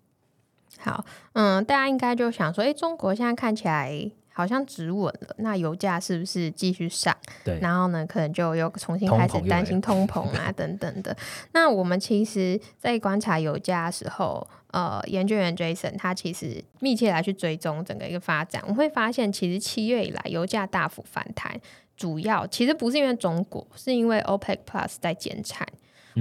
[0.80, 4.10] 好，嗯，大家应该就想说，哎，中国现在看起来。
[4.42, 7.16] 好像止稳了，那油价是不是继续上？
[7.44, 11.16] 对，然后呢，可能就又重新开始担心通膨啊 等等的。
[11.54, 21.60] 那我们其实，在观察油价的时候，呃，研究员 Jason 他其实密切来去追踪整个一个发展，我们会发现，其实七月以来油价大幅反弹，
[21.96, 25.68] 主要其实不是因为中国，是因为 OPEC Plus 在减产。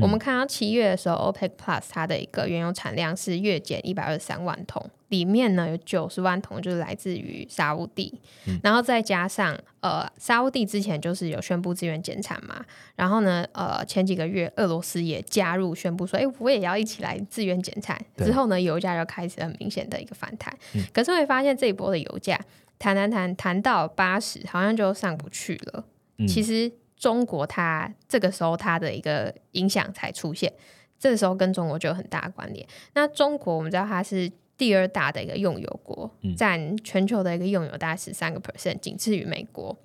[0.01, 8.15] 我们看到七月的时候，OPEC Plus 它的一个原油产量是月减一百二十三万桶，里面呢有九十万桶就是来自于沙乌地，
[8.63, 20.57] 然后再加上呃沙乌地之前就是有宣布自愿减产嘛，然后呢呃前几个月俄罗斯也加入宣布说，哎我也要一起来自愿减产，之后呢油价就开始很明显的一个反弹，
[20.93, 22.39] 可是会发现这一波的油价
[22.79, 25.85] 谈谈谈谈到八十，好像就上不去了，
[26.29, 26.71] 其实。
[27.01, 30.53] 中国它这个时候它的一个影响才出现，
[30.99, 32.65] 这个时候跟中国就有很大的关联。
[32.93, 39.77] 那中国我们知道它是第二大的一个用油国，占全球的一个用油大概十三个 percent，仅次于美国。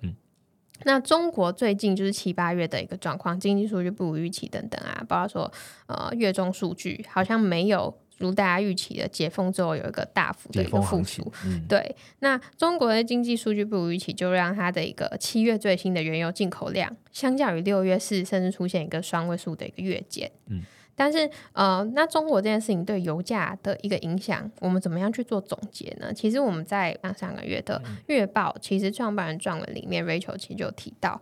[0.84, 5.52] 那中国最近就是七八月的一个状况，经济数据不如预期等等啊，包括说
[5.86, 7.98] 呃月中数据好像没有。
[8.18, 11.32] 如大家预期的，解封之后有一个大幅的一个复苏，
[11.68, 11.94] 对。
[12.20, 20.30] 那中国的经济数据不如预期，就让它的一个七月最新的原油进口量，相较于六月是甚至出现一个双位数的一个月减。
[20.46, 20.62] 嗯。
[20.98, 26.10] 但是呃，那中国这件事情对油价的一个影响，我们怎么样去做总结呢？
[26.10, 31.20] 其实我们在上上个月的月报，其实创办人撰文里面，Rachel 其实就提到。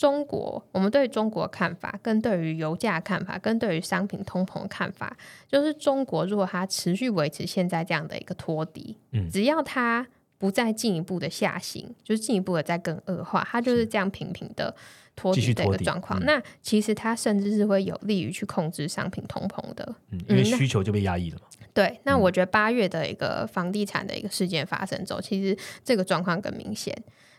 [0.00, 5.14] 中国，我们对中国看法，跟对于油价看法，跟对于商品通膨看法，
[5.46, 10.06] 就是中国如果它持续维持现在这样的一个托底，嗯，只要它
[10.38, 14.74] 不再进一步的下行，就是进一步的再更恶化，它就是这样平平的
[15.14, 16.18] 托底的一个状况。
[16.24, 21.42] 那其实它甚至是会有利于去控制商品通膨的，嗯，因为需求就被压抑了嘛。
[21.74, 26.96] 对，那我觉得八月的一个房地产的一个事件发生之后，其实这个状况更明显。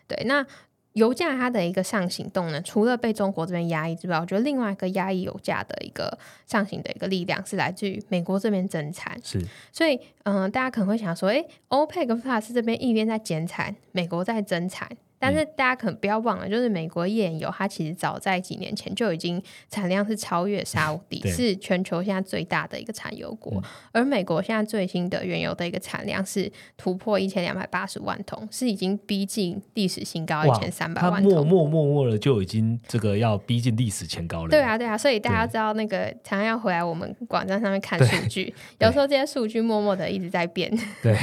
[0.08, 0.46] 对，那。
[0.94, 9.18] 油价它的一个上行动呢，除了被中国这边压抑之外，我觉得另外一个压抑油价的一个上行的一个力量是来自于美国这边增产。
[9.24, 9.40] 是，
[9.72, 14.90] 所以嗯，大家可能会想说，哎，欧佩克 Plus 这边一边在减产，美国在增产。
[15.22, 23.62] 但是大家可能不要忘了，就是美国页岩油，它其实早在几年前就已经产量是超越沙 地，是全球现在最大的一个产油国。
[23.92, 31.32] 而美国现在最新的原油的一个产量是突破一千两百八十万桶，是已经逼近历史新高一千三百万桶。
[31.32, 34.50] 默默默默的就已经这个要逼近历史前高了。
[34.50, 40.72] 对啊，对啊，所以大家知道那个常常要回来我们网站上面看数据， 有时候这些数据默默的一直在变。
[41.04, 41.16] 对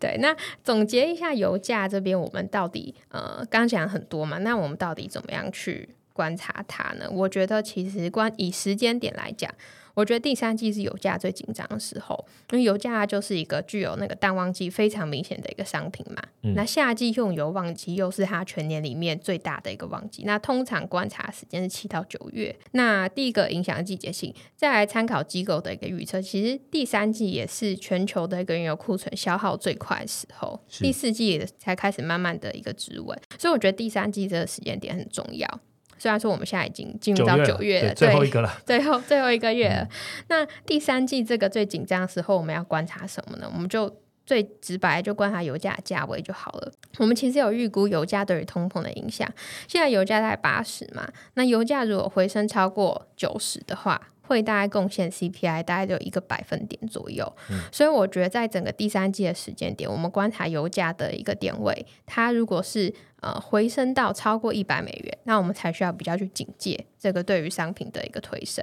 [0.00, 3.27] 对，那总结一下油价这边，我们到底呃。
[3.28, 7.06] 呃，刚讲很多嘛，那我们到底怎么样去观察它呢？
[7.10, 9.52] 我觉得其实关以时间点来讲。
[9.98, 16.22] 我觉得第三季是油价最紧张的时候，因为油价就是一个具有那个淡旺季非常明显的一个商品嘛。
[16.54, 20.22] 那夏季用油旺季又是它全年里面最大的一个旺季。
[20.24, 22.54] 那通常观察时间是七到九月。
[22.70, 33.20] 那第一个影响季节性，再来参考机构的一个预测，其实第三季也是全球的一个原油库存消耗最快的时候，第四季才开始慢慢的一个止稳。
[33.36, 35.60] 所以我觉得第三季这个时间点很重要。
[35.98, 39.88] 虽然说我们现在已经进入到九月了，最后一个了， 最后最后一个月了。
[40.28, 43.50] 那第三季这个最紧张的时候，我们要观察什么呢？
[43.52, 46.72] 我们就最直白，就观察油价价位就好了。
[46.98, 49.28] 我们其实有预估油价对于通膨的影响。
[49.66, 54.08] 现在油价在八十嘛，那油价如果回升超过九十的话。
[54.28, 57.26] 会大概贡献 CPI 大概就一个百分点左右，
[57.72, 68.62] 所以我觉得在整个第三季的时间点，我们观察油价的一个点位，它如果是呃回升到超过一百美元，那我们才需要比较去警戒这个对于商品的一个推升。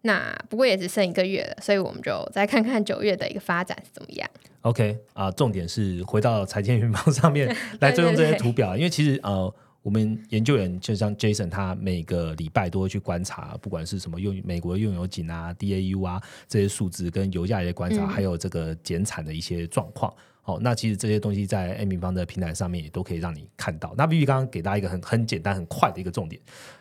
[0.00, 4.28] 那不过也只剩一个月了，所以我们就再看看九月的一个发展是怎么样。
[4.62, 9.54] OK 啊，重点是回到财经云榜上面 来追踪这些图表，因为其实呃。
[9.82, 20.14] 我们研究员就像 Jason，他每个礼拜都会去观察，不管是什么用美国用油井啊、DAU 啊这些数字，跟油价一些观察，还有这个减产的一些状况。
[20.44, 23.92] 哦，那其实这些东西在 M 平方的平台上面也都可以让你看到。
[23.96, 26.40] 那 Vivi 刚刚给大家一个很很简单、很快的一个重点，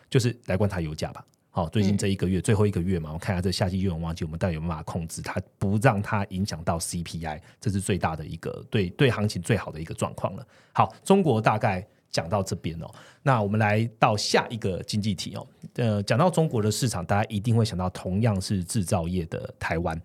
[0.10, 1.26] 就是来观察油价吧。
[1.50, 10.48] 好，最近这一个月最后一个月嘛，我看下这夏季用油旺季，我们到底有没有办法控制它，不让它影响到 CPI，这是最大的一个对对行情最好的一个状况了。
[10.72, 11.84] 好，中国大概。
[12.12, 12.88] 讲到这边哦，
[13.24, 15.48] 那我们来到下一个经济体哦。
[15.76, 20.00] 呃，讲到中国的市场，大家一定会想到同样是制造业的台湾。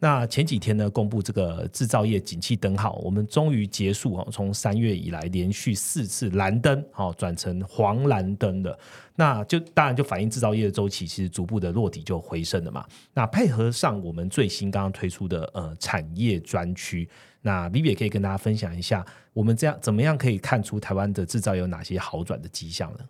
[0.00, 8.76] 那前几天呢，公布这个制造业景气灯号，我们终于结束哦，从三月以来连续四次蓝灯，好转成黄蓝灯了。
[9.14, 12.86] 那就当然就反映制造业的周期其实逐步的落底就回升了嘛。
[13.12, 17.08] 那配合上我们最新刚刚推出的呃产业专区。
[17.44, 23.00] 那 Vivi 也可以跟大家分享一下，我们这样怎么样可以看出台湾的制造有哪些好转的迹象呢？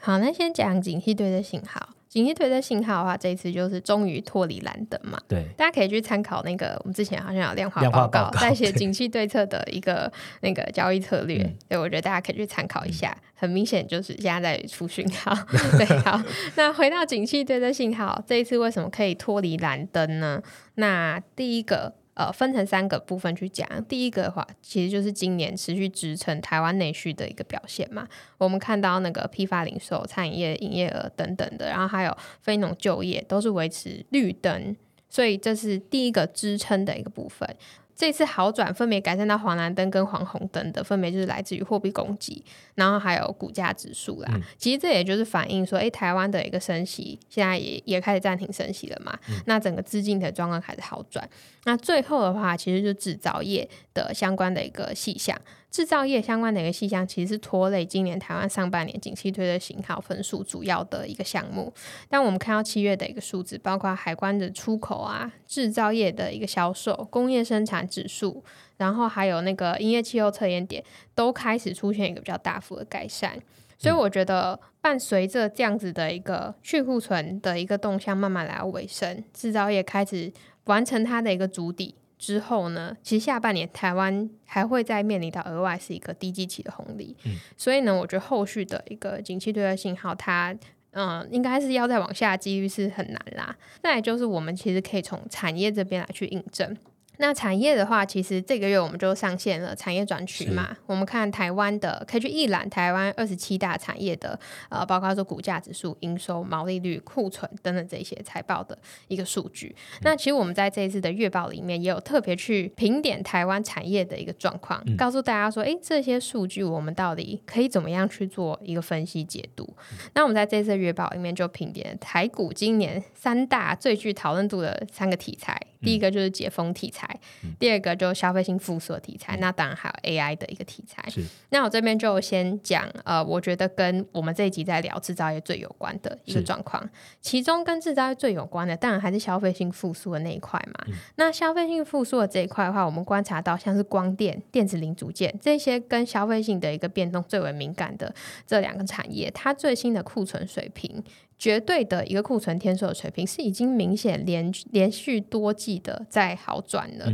[0.00, 1.90] 好，那先讲景气对的信号。
[2.08, 5.16] 景气对的信号的话，这一次就是终于脱离蓝灯嘛。
[5.28, 11.38] 对，大家可以去参考那个我们之前好像有量化报告，在写景气对策的一个那个交易策略。
[11.68, 13.16] 对，我觉得大家可以去参考一下。
[13.36, 15.32] 很明显就是现在在出讯号。
[15.78, 16.20] 对，好，
[16.56, 20.42] 那回到景气对的信号，这一次为什么可以脱离蓝灯呢？
[20.74, 21.99] 那第一个。
[22.14, 23.66] 呃，分成三个部分去讲。
[23.84, 28.06] 第一个的话，其实就是今年持续支撑台湾内需的一个表现嘛。
[28.36, 34.76] 我们看到那个批发零售、餐饮业营业额等等的，然后还有非农就业都是维持绿灯，
[35.08, 37.56] 所以这是第一个支撑的一个部分。
[38.00, 42.42] 这次好转分别改善到黄蓝灯跟黄红灯的，分别就是来自于货币供给，
[42.74, 44.40] 然后还有股价指数啦。
[44.56, 49.18] 其实这也就是反映说，哎，台湾的一个升息现在也也开始暂停升息了嘛。
[49.44, 51.28] 那整个资金的状况开始好转。
[51.64, 55.38] 那最后的话，其实就制造业的相关的一个细项。
[55.70, 61.72] 制造业相关的一个细项，其实是拖累今年台湾上半年景气推的型号分数主要的一个项目。
[62.08, 68.42] 但我们看到七月的一个数字，包括海关的出口啊，制造业的一个销售、工业生产指数，
[68.78, 70.82] 然后还有那个营业气候测验点，
[71.14, 73.38] 都开始出现一个比较大幅的改善。
[73.78, 80.30] 所以我觉得，伴随着这样子的一个去库存的一个动向慢慢来到尾声，制造业开始
[80.64, 81.94] 完成它的一个主底。
[82.20, 87.16] 之后呢，其实下半年台湾还会再面临到额外是一个低基期的红利，
[87.56, 90.54] 所以呢，我觉得后续的一个景气对外信号，它
[90.90, 93.56] 嗯，应该是要再往下，几率是很难啦。
[93.82, 96.76] 再就是我们其实可以从产业这边来去印证。
[97.20, 100.74] 那产业的话，其实这个月我们就上线了产业转区嘛。
[100.86, 104.40] 我们看台湾的，可以去一览台湾二十七大产业的，
[104.70, 108.76] 呃，包括说股价指数、营收、毛利率、库存等等这些财报的
[109.08, 109.76] 一个数据。
[110.00, 119.68] 那其实我们在这一次的月报里面也有特别去评点台湾产业的一个状况，告诉大家说，哎，这些数据我们到底可以怎么样去做一个分析解读？
[120.14, 125.60] 那我们在这次月报里面就评点台股今年三大最具讨论度的三个题材。
[125.82, 127.18] 第一个就是解封题材，
[127.58, 131.02] 第二个就消费性复苏的题材，那当然还有 AI 的一个题材。
[131.50, 136.88] 那我这边就先讲，呃，我觉得跟我们这一集在聊制造业最有关的一个状况，
[137.20, 140.86] 其中跟制造业最有关的，当然还是消费性复苏的那一块嘛。
[141.16, 148.14] 那消费性复苏的这一块的话，我们观察到像是光电、电子零组件这些跟消费性的一个变动最为敏感的
[148.46, 151.02] 这两个产业，它最新的库存水平。
[151.40, 157.10] 绝对的一个库存天数的水平是已经明显连连续多季的在好转了，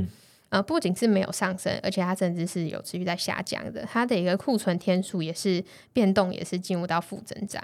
[0.49, 7.63] 呃，不仅是没有上升，而且它甚至是有持续在下降的，它的一个库存天数也是变动，也是进入到负增长。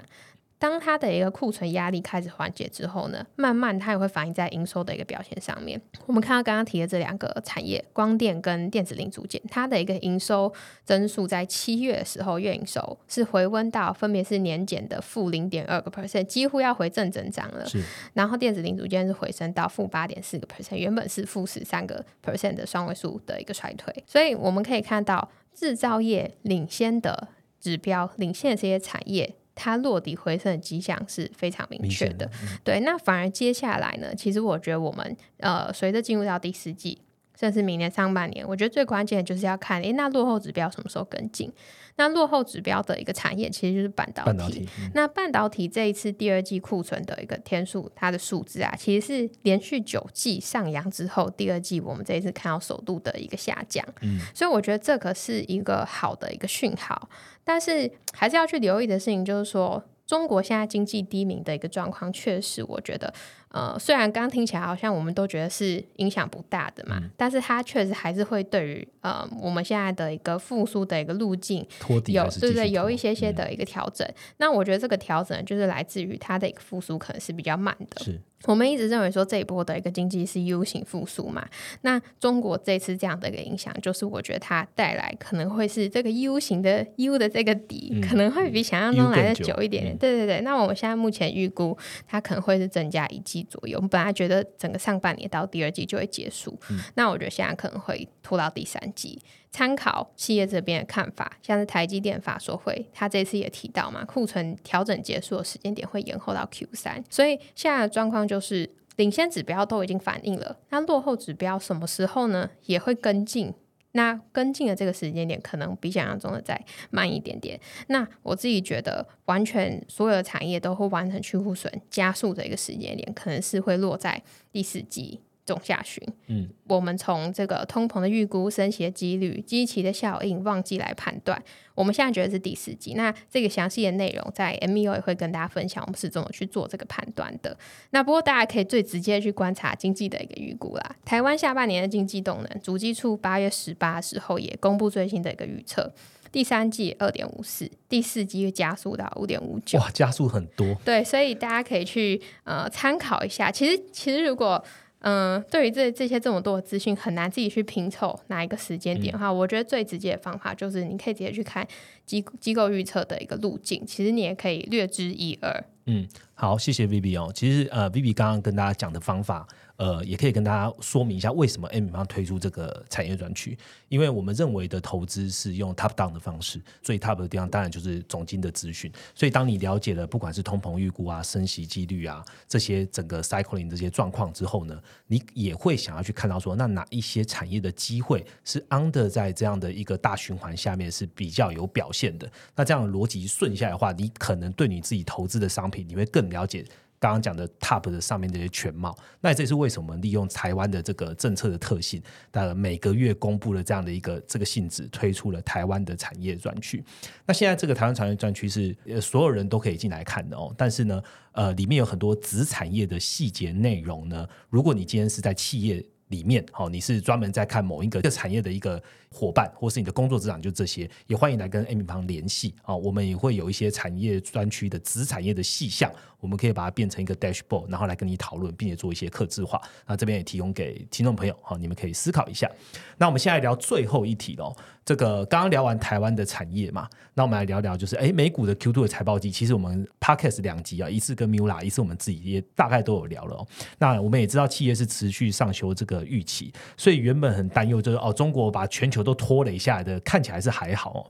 [0.63, 5.83] 当它的一个库存压力开始缓解之后呢，慢慢它也会反映在营收的一个表现上面。
[6.07, 10.53] 我们看到刚刚提的这两个产业，光电跟电子零组件，它的一个营收
[10.85, 17.67] 增速在七月的时候，月营收是回温到分别是年减的负零点二个 percent，几乎要回正增长了。
[17.67, 17.83] 是，
[18.13, 23.93] 然后电子零组件是回升到负八点四个 percent，原本是负十三个 percent 的双位数的一个衰退。
[24.07, 27.27] 所以我们可以看到制造业领先的
[27.59, 29.35] 指标，领先的这些产业。
[29.55, 32.31] 它落底回升的迹象是非常明确的，
[32.65, 32.81] 对。
[32.81, 36.99] 那反而接下来呢，其实我觉得我们呃，随着进入到第四季，
[37.39, 41.53] 甚至明年上半年，我觉得最关键的就是要看，诶，那落后指标什么时候跟进？
[41.97, 44.67] 那落后指标的一个产业其实就是半导体。
[44.95, 53.87] 那半导体这一次第二季库存的一个天数，它的数字啊，其实是连续九季上扬之后，第二季我们这一次看到首度的一个下降。
[54.01, 57.09] 嗯，所以我觉得这可是一个好的一个讯号。
[57.45, 63.13] 但是还是要去留意的事情，就是说中国现在经济低迷的一个状况，确实我觉得，
[63.53, 71.67] 呃，虽然刚刚听起来好像我们都觉得是影响不大的嘛，但是它确实还是会对于呃我们现在的一个复苏的一个路径
[72.07, 74.09] 有对对有一些些的一个调整。
[74.39, 78.03] 那我觉得这个调整就是来自于它的一个复苏可能是比较慢的。
[78.03, 78.21] 是。
[78.47, 81.47] 我们一直认为说这一波的一个经济是 U 型复苏嘛，
[81.83, 89.97] 那中国这次这样的一个影响，就是我觉得它带来可能会是这个 U 型的 U 的这个底可能会比想象中来的久一点点。
[89.97, 91.77] 对对对，那我们现在目前预估
[92.07, 93.79] 它可能会是增加一季左右。
[93.79, 96.59] 我们本来觉得整个上半年到第二季就会结束，
[96.95, 99.21] 那我觉得现在可能会拖到第三季。
[99.53, 113.53] 参考企业这边的看法，像是台积电法说会，他这次也提到嘛，库存调整结束的时间点会延后到 Q 三，所以现在的状况就是领先指标都已经反映了，那落后指标什么时候呢也会跟进？
[113.95, 117.61] 那跟进的这个时间点可能比想象中的再慢一点点。
[117.89, 125.21] 那我自己觉得，完全所有的产业都会完成去库存加速的一个时间点，可能是会落在第四季。
[125.45, 131.43] 中下旬，嗯，我们从这个通膨的预估、升息的几率、基期的效应、旺季来判断。
[131.75, 132.95] 我们现在觉得是第四季。
[132.95, 137.57] 那这个详细的内容在 M E O 也会跟大家分享，我们是怎么去做这个判断的。
[137.91, 140.97] 那不过大家可以最直接去观察经济的一个预估啦。
[141.05, 145.91] 台湾下半年的经济动能，主计处八月十八时候也公布最新的一个预测，
[146.31, 150.77] 第三季二点五四，第四季会加速到五点五九，哇，加速很多。
[150.85, 153.51] 对，所以大家可以去呃参考一下。
[153.51, 154.63] 其实，其实如果
[155.03, 161.67] 嗯，对于这这些这么多的资讯，很难自己去拼凑哪一个时间点的话，我觉得最直接的方法就是你可以直接去看
[162.07, 165.65] 机机构预测的一个路径，其实你也可以略知一二。
[165.87, 167.33] 嗯，好，谢谢 Vivi 哦。
[167.35, 169.47] 其实呃，Vivi 刚刚跟大家讲的方法。
[169.83, 173.59] 呃，也可以跟大家说明一下为什么 M 方推出这个产业专区，
[173.89, 178.93] 因为我们认为的投资是用 top down 的方式，最 top 的地方当然就是总金的资讯。
[179.13, 192.31] 所以当你了解了不管是通膨预估啊、升息几率啊这些整个 cycling 这些状况之后呢，你也会想要去看到说，那哪一些产业的机会是 under 在这样的一个大循环下面是比较有表现的。
[192.55, 196.65] 那这样逻辑顺下来的话，你可能对你自己投资的商品，你会更了解。
[197.03, 202.01] 刚刚讲的 TOP 的上面这些全貌，那这是为什么利用台湾的这个政策的特性，
[202.31, 206.81] 呃，每个月公布了这样的一个这个性质，推出了台湾的产业专区。
[207.27, 214.25] 那现在这个台湾产业专区是呃所有人都可以进来看的哦，但是呢，呃，里面有很多子产业的细节内容呢。
[214.49, 218.81] 如果你今天是在企业里面，好，你是专门在看某一个产业的一个。
[219.15, 222.75] 伙伴，或是你的工作职场，就这些，也欢迎来跟 Amy 方联系啊。
[222.75, 225.93] 我们也会有一些产业专区的子产业的细项，
[226.23, 229.61] 我们可以把它变成一个 dashboard，然后来跟你讨论，并且做一些客制化。
[229.89, 232.49] 那这边也提供给听众朋友，好，你们可以思考一下。
[232.97, 234.55] 那我们现在聊最后一题喽。
[234.85, 243.37] 这个刚刚聊完台湾的产业嘛，那我们来聊聊，就是哎，美股的 Q2 的财报季，其实我们 Podcast 两集啊，一次跟 Mula，一次我们自己也大概都有聊了。
[243.37, 243.47] 哦。
[243.79, 250.93] 那我们也知道企业是持续上修这个预期，所以原本很担忧，就是哦，中国把全球都拖了一下的，看起来是还好。
[250.95, 251.01] 哦。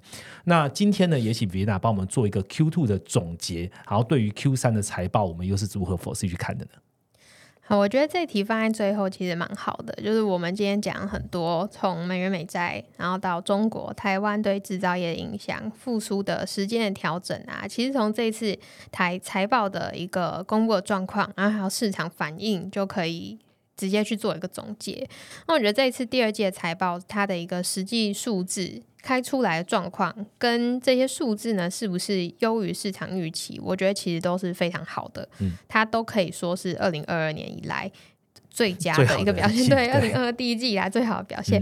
[0.45, 6.71] 那今天呢，也请 Vina 帮我们做一个 Q2 的总结，然后对于 Q3 的财财报，我们又是如何否视去看的呢？
[7.65, 18.57] 好，我觉得这题放在最后其实蛮好的，就是我们今天讲很多，从美元美债，然后到中国台湾对制造业的影响、复苏的时间的调整啊，其实从这次
[18.91, 23.39] 台财报的一个公布的状况，然后还有市场反应，就可以。
[23.75, 25.09] 直接去做一个总结，
[25.49, 33.61] 那我觉得这一次第二届财报它的一个实际数字开出来的状况，跟这些数字呢是不是优于市场预期？
[33.63, 37.91] 我觉得其实都是非常好的，嗯，它都可以说是二零二二年以来
[38.49, 41.61] 最佳的一个表现，对，二零二二第一季以来最好的表现。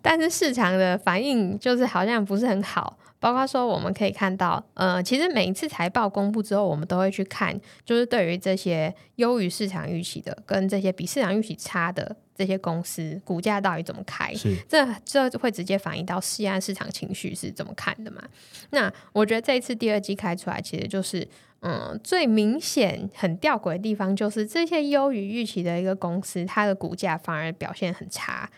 [0.00, 2.98] 但是市场的反应就是好像不是很好。
[3.20, 14.32] 包括说我们可以看到，呃，其实每一次财报公布之后，我们都会去看，就是对于这些优于市场预期的，跟这些比市场预期差的这些公司，股价到底怎么开？
[14.68, 18.22] 这这会直接反映到西安市场情绪是怎么看的嘛？
[18.70, 21.26] 那我觉得这一次第二季开出来，其实就是。
[21.60, 28.48] 嗯，最明显很吊诡的地方就是这些优于预期的一个公司，它的股价反而表现很差。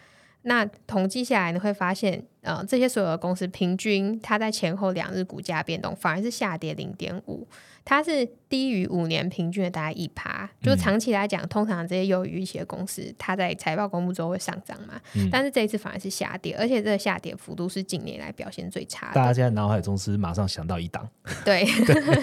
[0.43, 7.47] 那统计下来，你会发现，呃，这些所有的公司平均它在前后两日股价变动反而是下跌零点五。
[7.84, 15.00] 它是低于五年平均的大概一趴，就是长期来讲，通常这些优于预期的公司，它在财报公布之后会上涨嘛。
[15.30, 19.14] 但是这一次反而是下跌，而且这个下跌幅度是近年来表现最差的。
[19.14, 21.08] 大家现在脑海中是马上想到一档，
[21.44, 21.64] 对，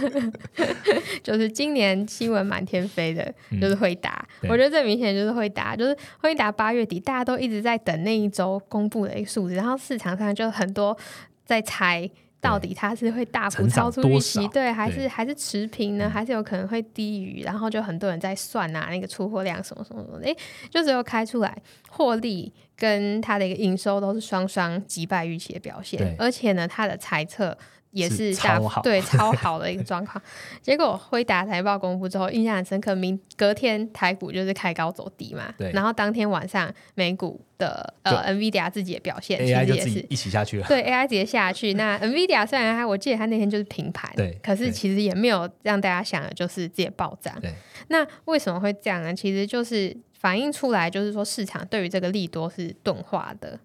[1.24, 4.26] 就是今年新闻满天飞的，就是会达。
[4.44, 10.98] 我觉得最明显就是会达，就是会达八月底，大家都一直在等那一周公布的一个数字，然后市场上就很多
[11.46, 12.10] 在猜。
[12.48, 16.10] 到底它是会大幅超出预期，对，还是还是持平呢？
[16.10, 17.44] 还是有可能会低于？
[17.44, 20.34] 然后就很多人在算啊，那个出货量什么什么什么，哎，
[20.70, 21.58] 就只有开出来
[21.90, 27.58] 获利跟它的一个营收都是双双击败预期的表现，而且呢，它的猜测。
[27.92, 30.22] 也是超好，对 超好的一个状况。
[30.62, 32.94] 结果辉达财报公布之后，印象很深刻。
[32.94, 35.72] 明隔天台股就是开高走低嘛，对。
[35.72, 40.68] 然后当天晚上美股的呃 NVIDIA 自己的表现其实也是一起下去了。
[40.68, 41.74] 对 AI 直接下去。
[41.76, 44.38] 那 NVIDIA 虽然它，我记得它那天就是平盘，对。
[44.44, 47.40] 可是其实也没有让大家想的就是直接暴涨。
[47.42, 47.52] 对。
[47.88, 49.14] 那为什么会这样呢？
[49.14, 53.60] 其实就是反映出来，就是说市场对于这个利多是钝化的。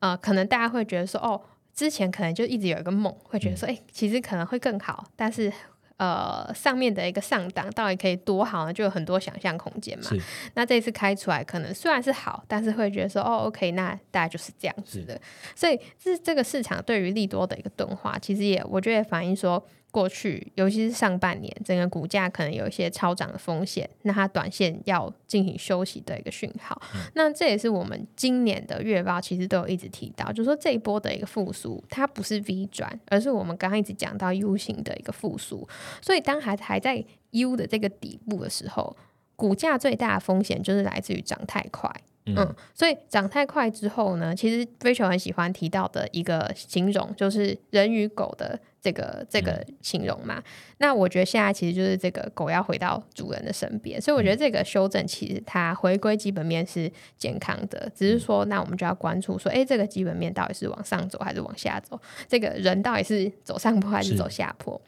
[0.00, 1.40] 呃，可能大家会觉得说，哦。
[1.78, 5.52] 之前可能就一直有一个梦，会觉得说，哎，其实可能会更好，但是，
[5.96, 8.72] 呃，上面的一个上档到底可以多好呢？
[8.72, 10.10] 就有很多想象空间嘛。
[10.54, 15.20] 那这次开出来，可能虽然是好，但是会觉得说，哦，OK，那大概就是这样子的。
[15.54, 19.64] 所以，这这个市场对于利多的一个钝化，其实也我觉得反映说。
[19.98, 26.80] 过去，尤其是上半年，整个股价可能有一些超涨的风险，那它短线要进行休息的一个讯号。
[27.14, 35.68] 那这也是我们今年的月报其实都有一直提到，就说这一波的一个复苏，它不是 V 转，而是我们刚刚一直讲到 U 型的一个复苏。
[36.00, 38.96] 所以当还还在 U 的这个底部的时候，
[39.34, 41.90] 股价最大的风险就是来自于涨太快。
[42.36, 50.42] 嗯，所以长太快之后呢，其实 Rachel 很喜欢提到的一个形容，就是人与狗的这个这个形容嘛。
[50.78, 62.00] 那我觉得现在其实就是这个狗要回到主人的身边，所以我觉得这个修正其实它回归基本面是健康的，只是说那我们就要关注说，哎，这个基本面到底是往上走还是往下走？
[62.28, 64.80] 这个人到底是走上坡还是走下坡？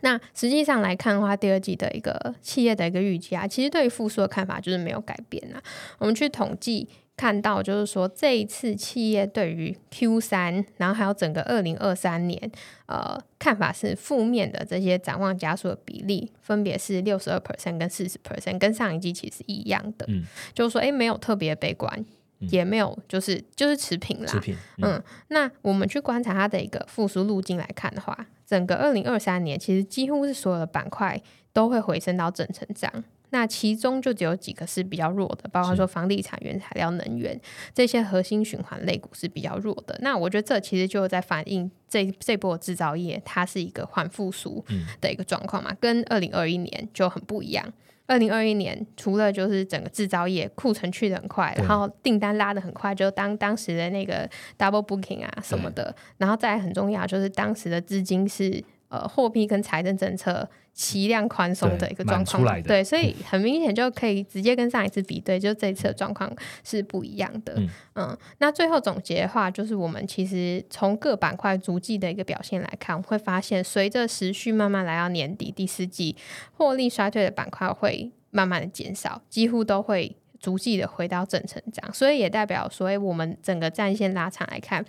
[0.00, 5.62] 那实际上来看的话，第二季的一个企业的一个预期啊，其实对于复苏的看法就是没有改变啊。
[5.98, 12.50] 我们去统计看到，就是说这一次企业对于 Q 三，然后还有整个二零二三年，
[12.86, 14.64] 呃，看法是负面的。
[14.64, 20.04] 这些展望加速的比例分别是六十二 percent 跟四十 percent，跟上一季其实一样的。
[20.08, 22.04] 嗯，就是说，哎，没有特别悲观，
[22.38, 24.26] 也没有就是就是持平啦。
[24.26, 24.56] 持平。
[24.82, 28.26] 嗯，那我们去观察它的一个复苏路径来看的话。
[28.46, 31.20] 整个二零二三年，其实几乎是所有的板块
[31.52, 33.02] 都会回升到正成长。
[33.30, 37.40] 那其中就只有几个是比较弱的，包括说房地产、原材料、能源
[37.72, 39.98] 这些核心循环类股是比较弱的。
[40.02, 44.64] 那我觉得这其实就在反映这这波制造业它是一个缓复苏
[45.00, 47.72] 的一个状况嘛，跟二零二一年就很不一样。
[48.06, 54.28] 二零二一年除了就是整个制造业库存去的很快，然后订单拉的很快，就当当时的那个
[54.58, 58.62] double booking 啊什么的，然后再很重要就是当时的资金是
[58.94, 60.48] 呃货币跟财政政策。
[60.76, 66.28] 齐量宽松的一个状况，对，所以很明显就可以直接跟上一次比对，就这一次的状况
[66.64, 67.56] 是不一样的。
[67.94, 76.16] 嗯，那最后总结的话，就是我们其实从各板块逐季的一个表现来看，会发现随着时序慢慢来到年底第四季，
[76.54, 84.84] 获利衰退的板块会慢慢的减少，几乎都会逐季的回到正成长，所以也代表所以，我们整个战线拉长来看，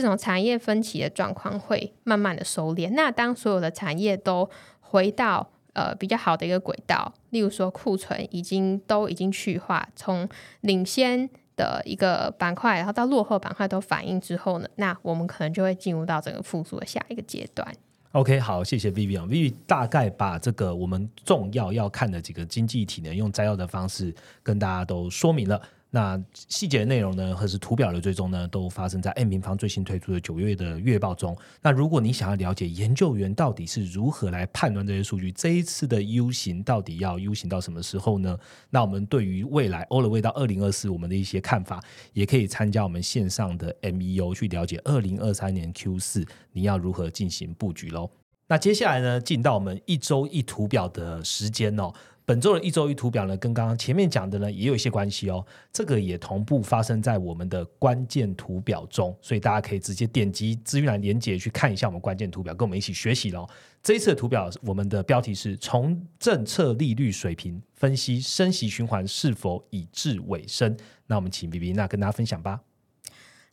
[0.00, 2.88] 这种产业分歧的状况会慢慢的收敛。
[2.92, 10.28] 那当所有的产业都回到呃比较好的一个轨道，例如说库存已经都已经去化，从
[10.60, 17.66] 领先的一个板块，然后到落后板块都反应之后呢，那我们可能就会进入到整个复苏的下一个阶段。
[18.12, 19.26] OK，好，谢谢 Vivian。
[19.26, 25.60] Vivian 大概把这个我们重要要看的几个经济体呢，用摘要的方式跟大家都说明了。
[25.90, 31.34] 那细节的内容呢，或是图表的追踪呢，都发生在 M 平方最新推出的九月的月报中。
[31.62, 38.38] 那如果你想要了解研究员到底是如何来判断这些数据，这一次的 U 型到底要 U 型到什么时候呢？
[38.68, 41.82] 那我们对于未来欧了未到二零二四我们的一些看法，
[42.12, 46.22] 也可以参加我们线上的 MEO 去了解二零二三年 Q 四
[46.52, 48.10] 你要如何进行布局喽。
[48.46, 51.90] 那接下来呢，进到我们一周一图表的时间哦。
[52.28, 55.42] 本周的一周一图表呢，跟刚刚前面讲的呢也有一些关系哦。
[55.72, 63.48] 这个也同步发生在我们的关键图表中，所以大家可以直接点击资讯栏连接去看一下我们关键图表，跟我们一起学习喽。
[63.82, 70.76] 这一次的图表，我们的标题是从政策利率水平分析升息循环是否已至尾声。
[71.06, 72.60] 那我们请 B B 那跟大家分享吧。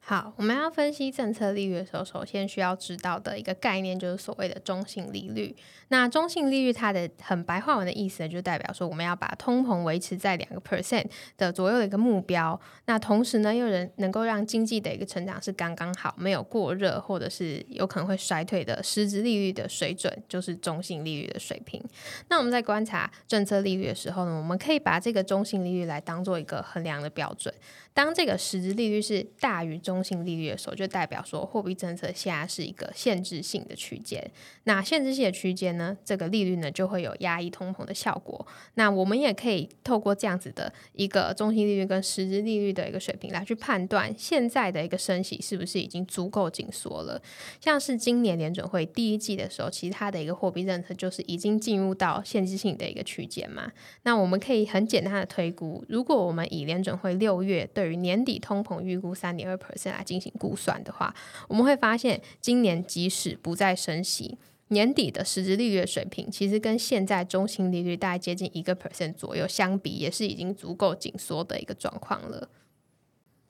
[0.08, 5.56] 好，我们要分析政策利率的时候，首先需要知道的一个概念就是所谓的中性利率。
[5.88, 11.08] 那中性利率它的很白话文的意思呢，就代表说我们要把通膨维持在两个 percent
[11.40, 12.60] 的左右的一个目标。
[12.86, 21.84] 那同时呢，又能能够让经济的一个成长是刚刚好，没有过热或者是有可能会衰退的实质利率的水准，就是中性利率的水平。
[22.30, 27.52] 那我们在观察政策利率的时候呢，我们可以把这个中性利率来当做一个衡量的标准。
[27.96, 34.30] 当这个实质利率是大于中性利率的时候，就代表说货币政策现在是一个限制性的区间。
[34.66, 38.46] 那限制性的区间呢，这个利率呢就会有压抑通膨的效果。
[38.74, 47.22] 那我们也可以透过这样子的一个中性利率跟实质利率的一个水平来去判断现在的一个升息是不是已经足够紧缩了。
[47.62, 53.72] 像是今年联准会第一季的时候，其实它的一个货币政策就是已经进入到限制性的一个区间嘛。
[54.04, 61.14] 那我们可以很简单的推估，如果我们以联准会六月对于年底通膨预估三点二 percent 来进行估算的话，
[61.48, 64.38] 我们会发现，今年即使不再升息，
[64.70, 72.50] 年底的实质利率水平，其实跟现在中性利率大概接近一个 percent 左右相比，也是已经足够紧缩的一个状况了。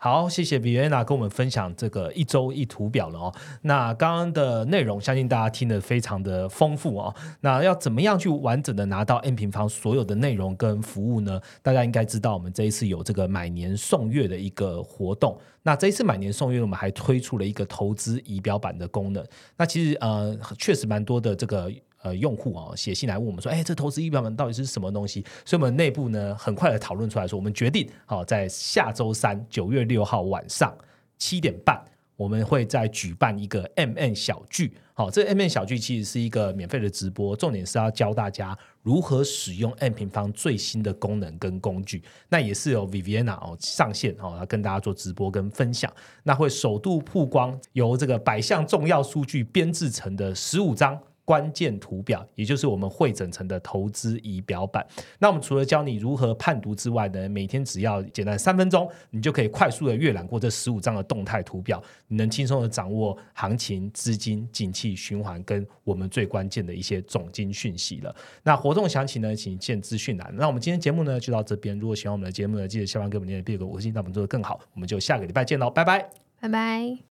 [0.06, 3.34] 好，谢谢 Vienna 跟我们分享这个一周一图表了哦。
[3.64, 7.16] 那刚刚的内容，相信大家听得非常的丰富哦。
[7.42, 11.42] 那要怎么样去完整的拿到 N 平方所有的内容跟服务呢？
[11.64, 15.36] 大家应该知道，我们这一次有这个买年送月的一个活动。
[15.64, 19.26] 那这一次买年送月，我们还推出了一个投资仪表板的功能。
[19.58, 21.72] 那其实呃，确实蛮多的这个。
[22.06, 25.26] 呃，用户啊写信来问我们说，哎，这投资仪表板到底是什么东西？
[25.44, 30.72] 所以，我们内部呢很快的讨论出来说，我们决定好在下周三九月六号晚上
[31.18, 31.84] 七点半，
[32.16, 34.78] 我们会再举办一个 M N 小聚。
[34.94, 42.04] 好，这个 M N 小聚其实是一个免费的直播，重点是要教大家如何使用 M 平方最新的功能跟工具。
[42.30, 45.92] 那也是由 Viviana 哦上线哦，要跟大家做直播跟分享。
[46.22, 51.02] 那会首度曝光由这个百项重要数据编制成的十五张。
[51.26, 54.86] 关键图表，也就是我们会整成的投资仪表板。
[55.20, 68.16] 那我们除了教你如何判读之外呢，每天只要简单三分钟，你就可以快速的阅览过这十五张的动态图表，你能轻松的掌握行情、资金、景气循环跟我们最关键的一些总金讯息了。
[68.44, 70.32] 那活动详情呢，请见资讯栏。
[70.38, 71.78] 那我们今天节目呢就到这边。
[71.80, 74.60] 如果喜欢我们的节目呢，记得下方给我们点点个五星，让我们做的更好。
[74.74, 76.08] 我们就下个礼拜见喽，拜拜，
[76.40, 77.15] 拜拜。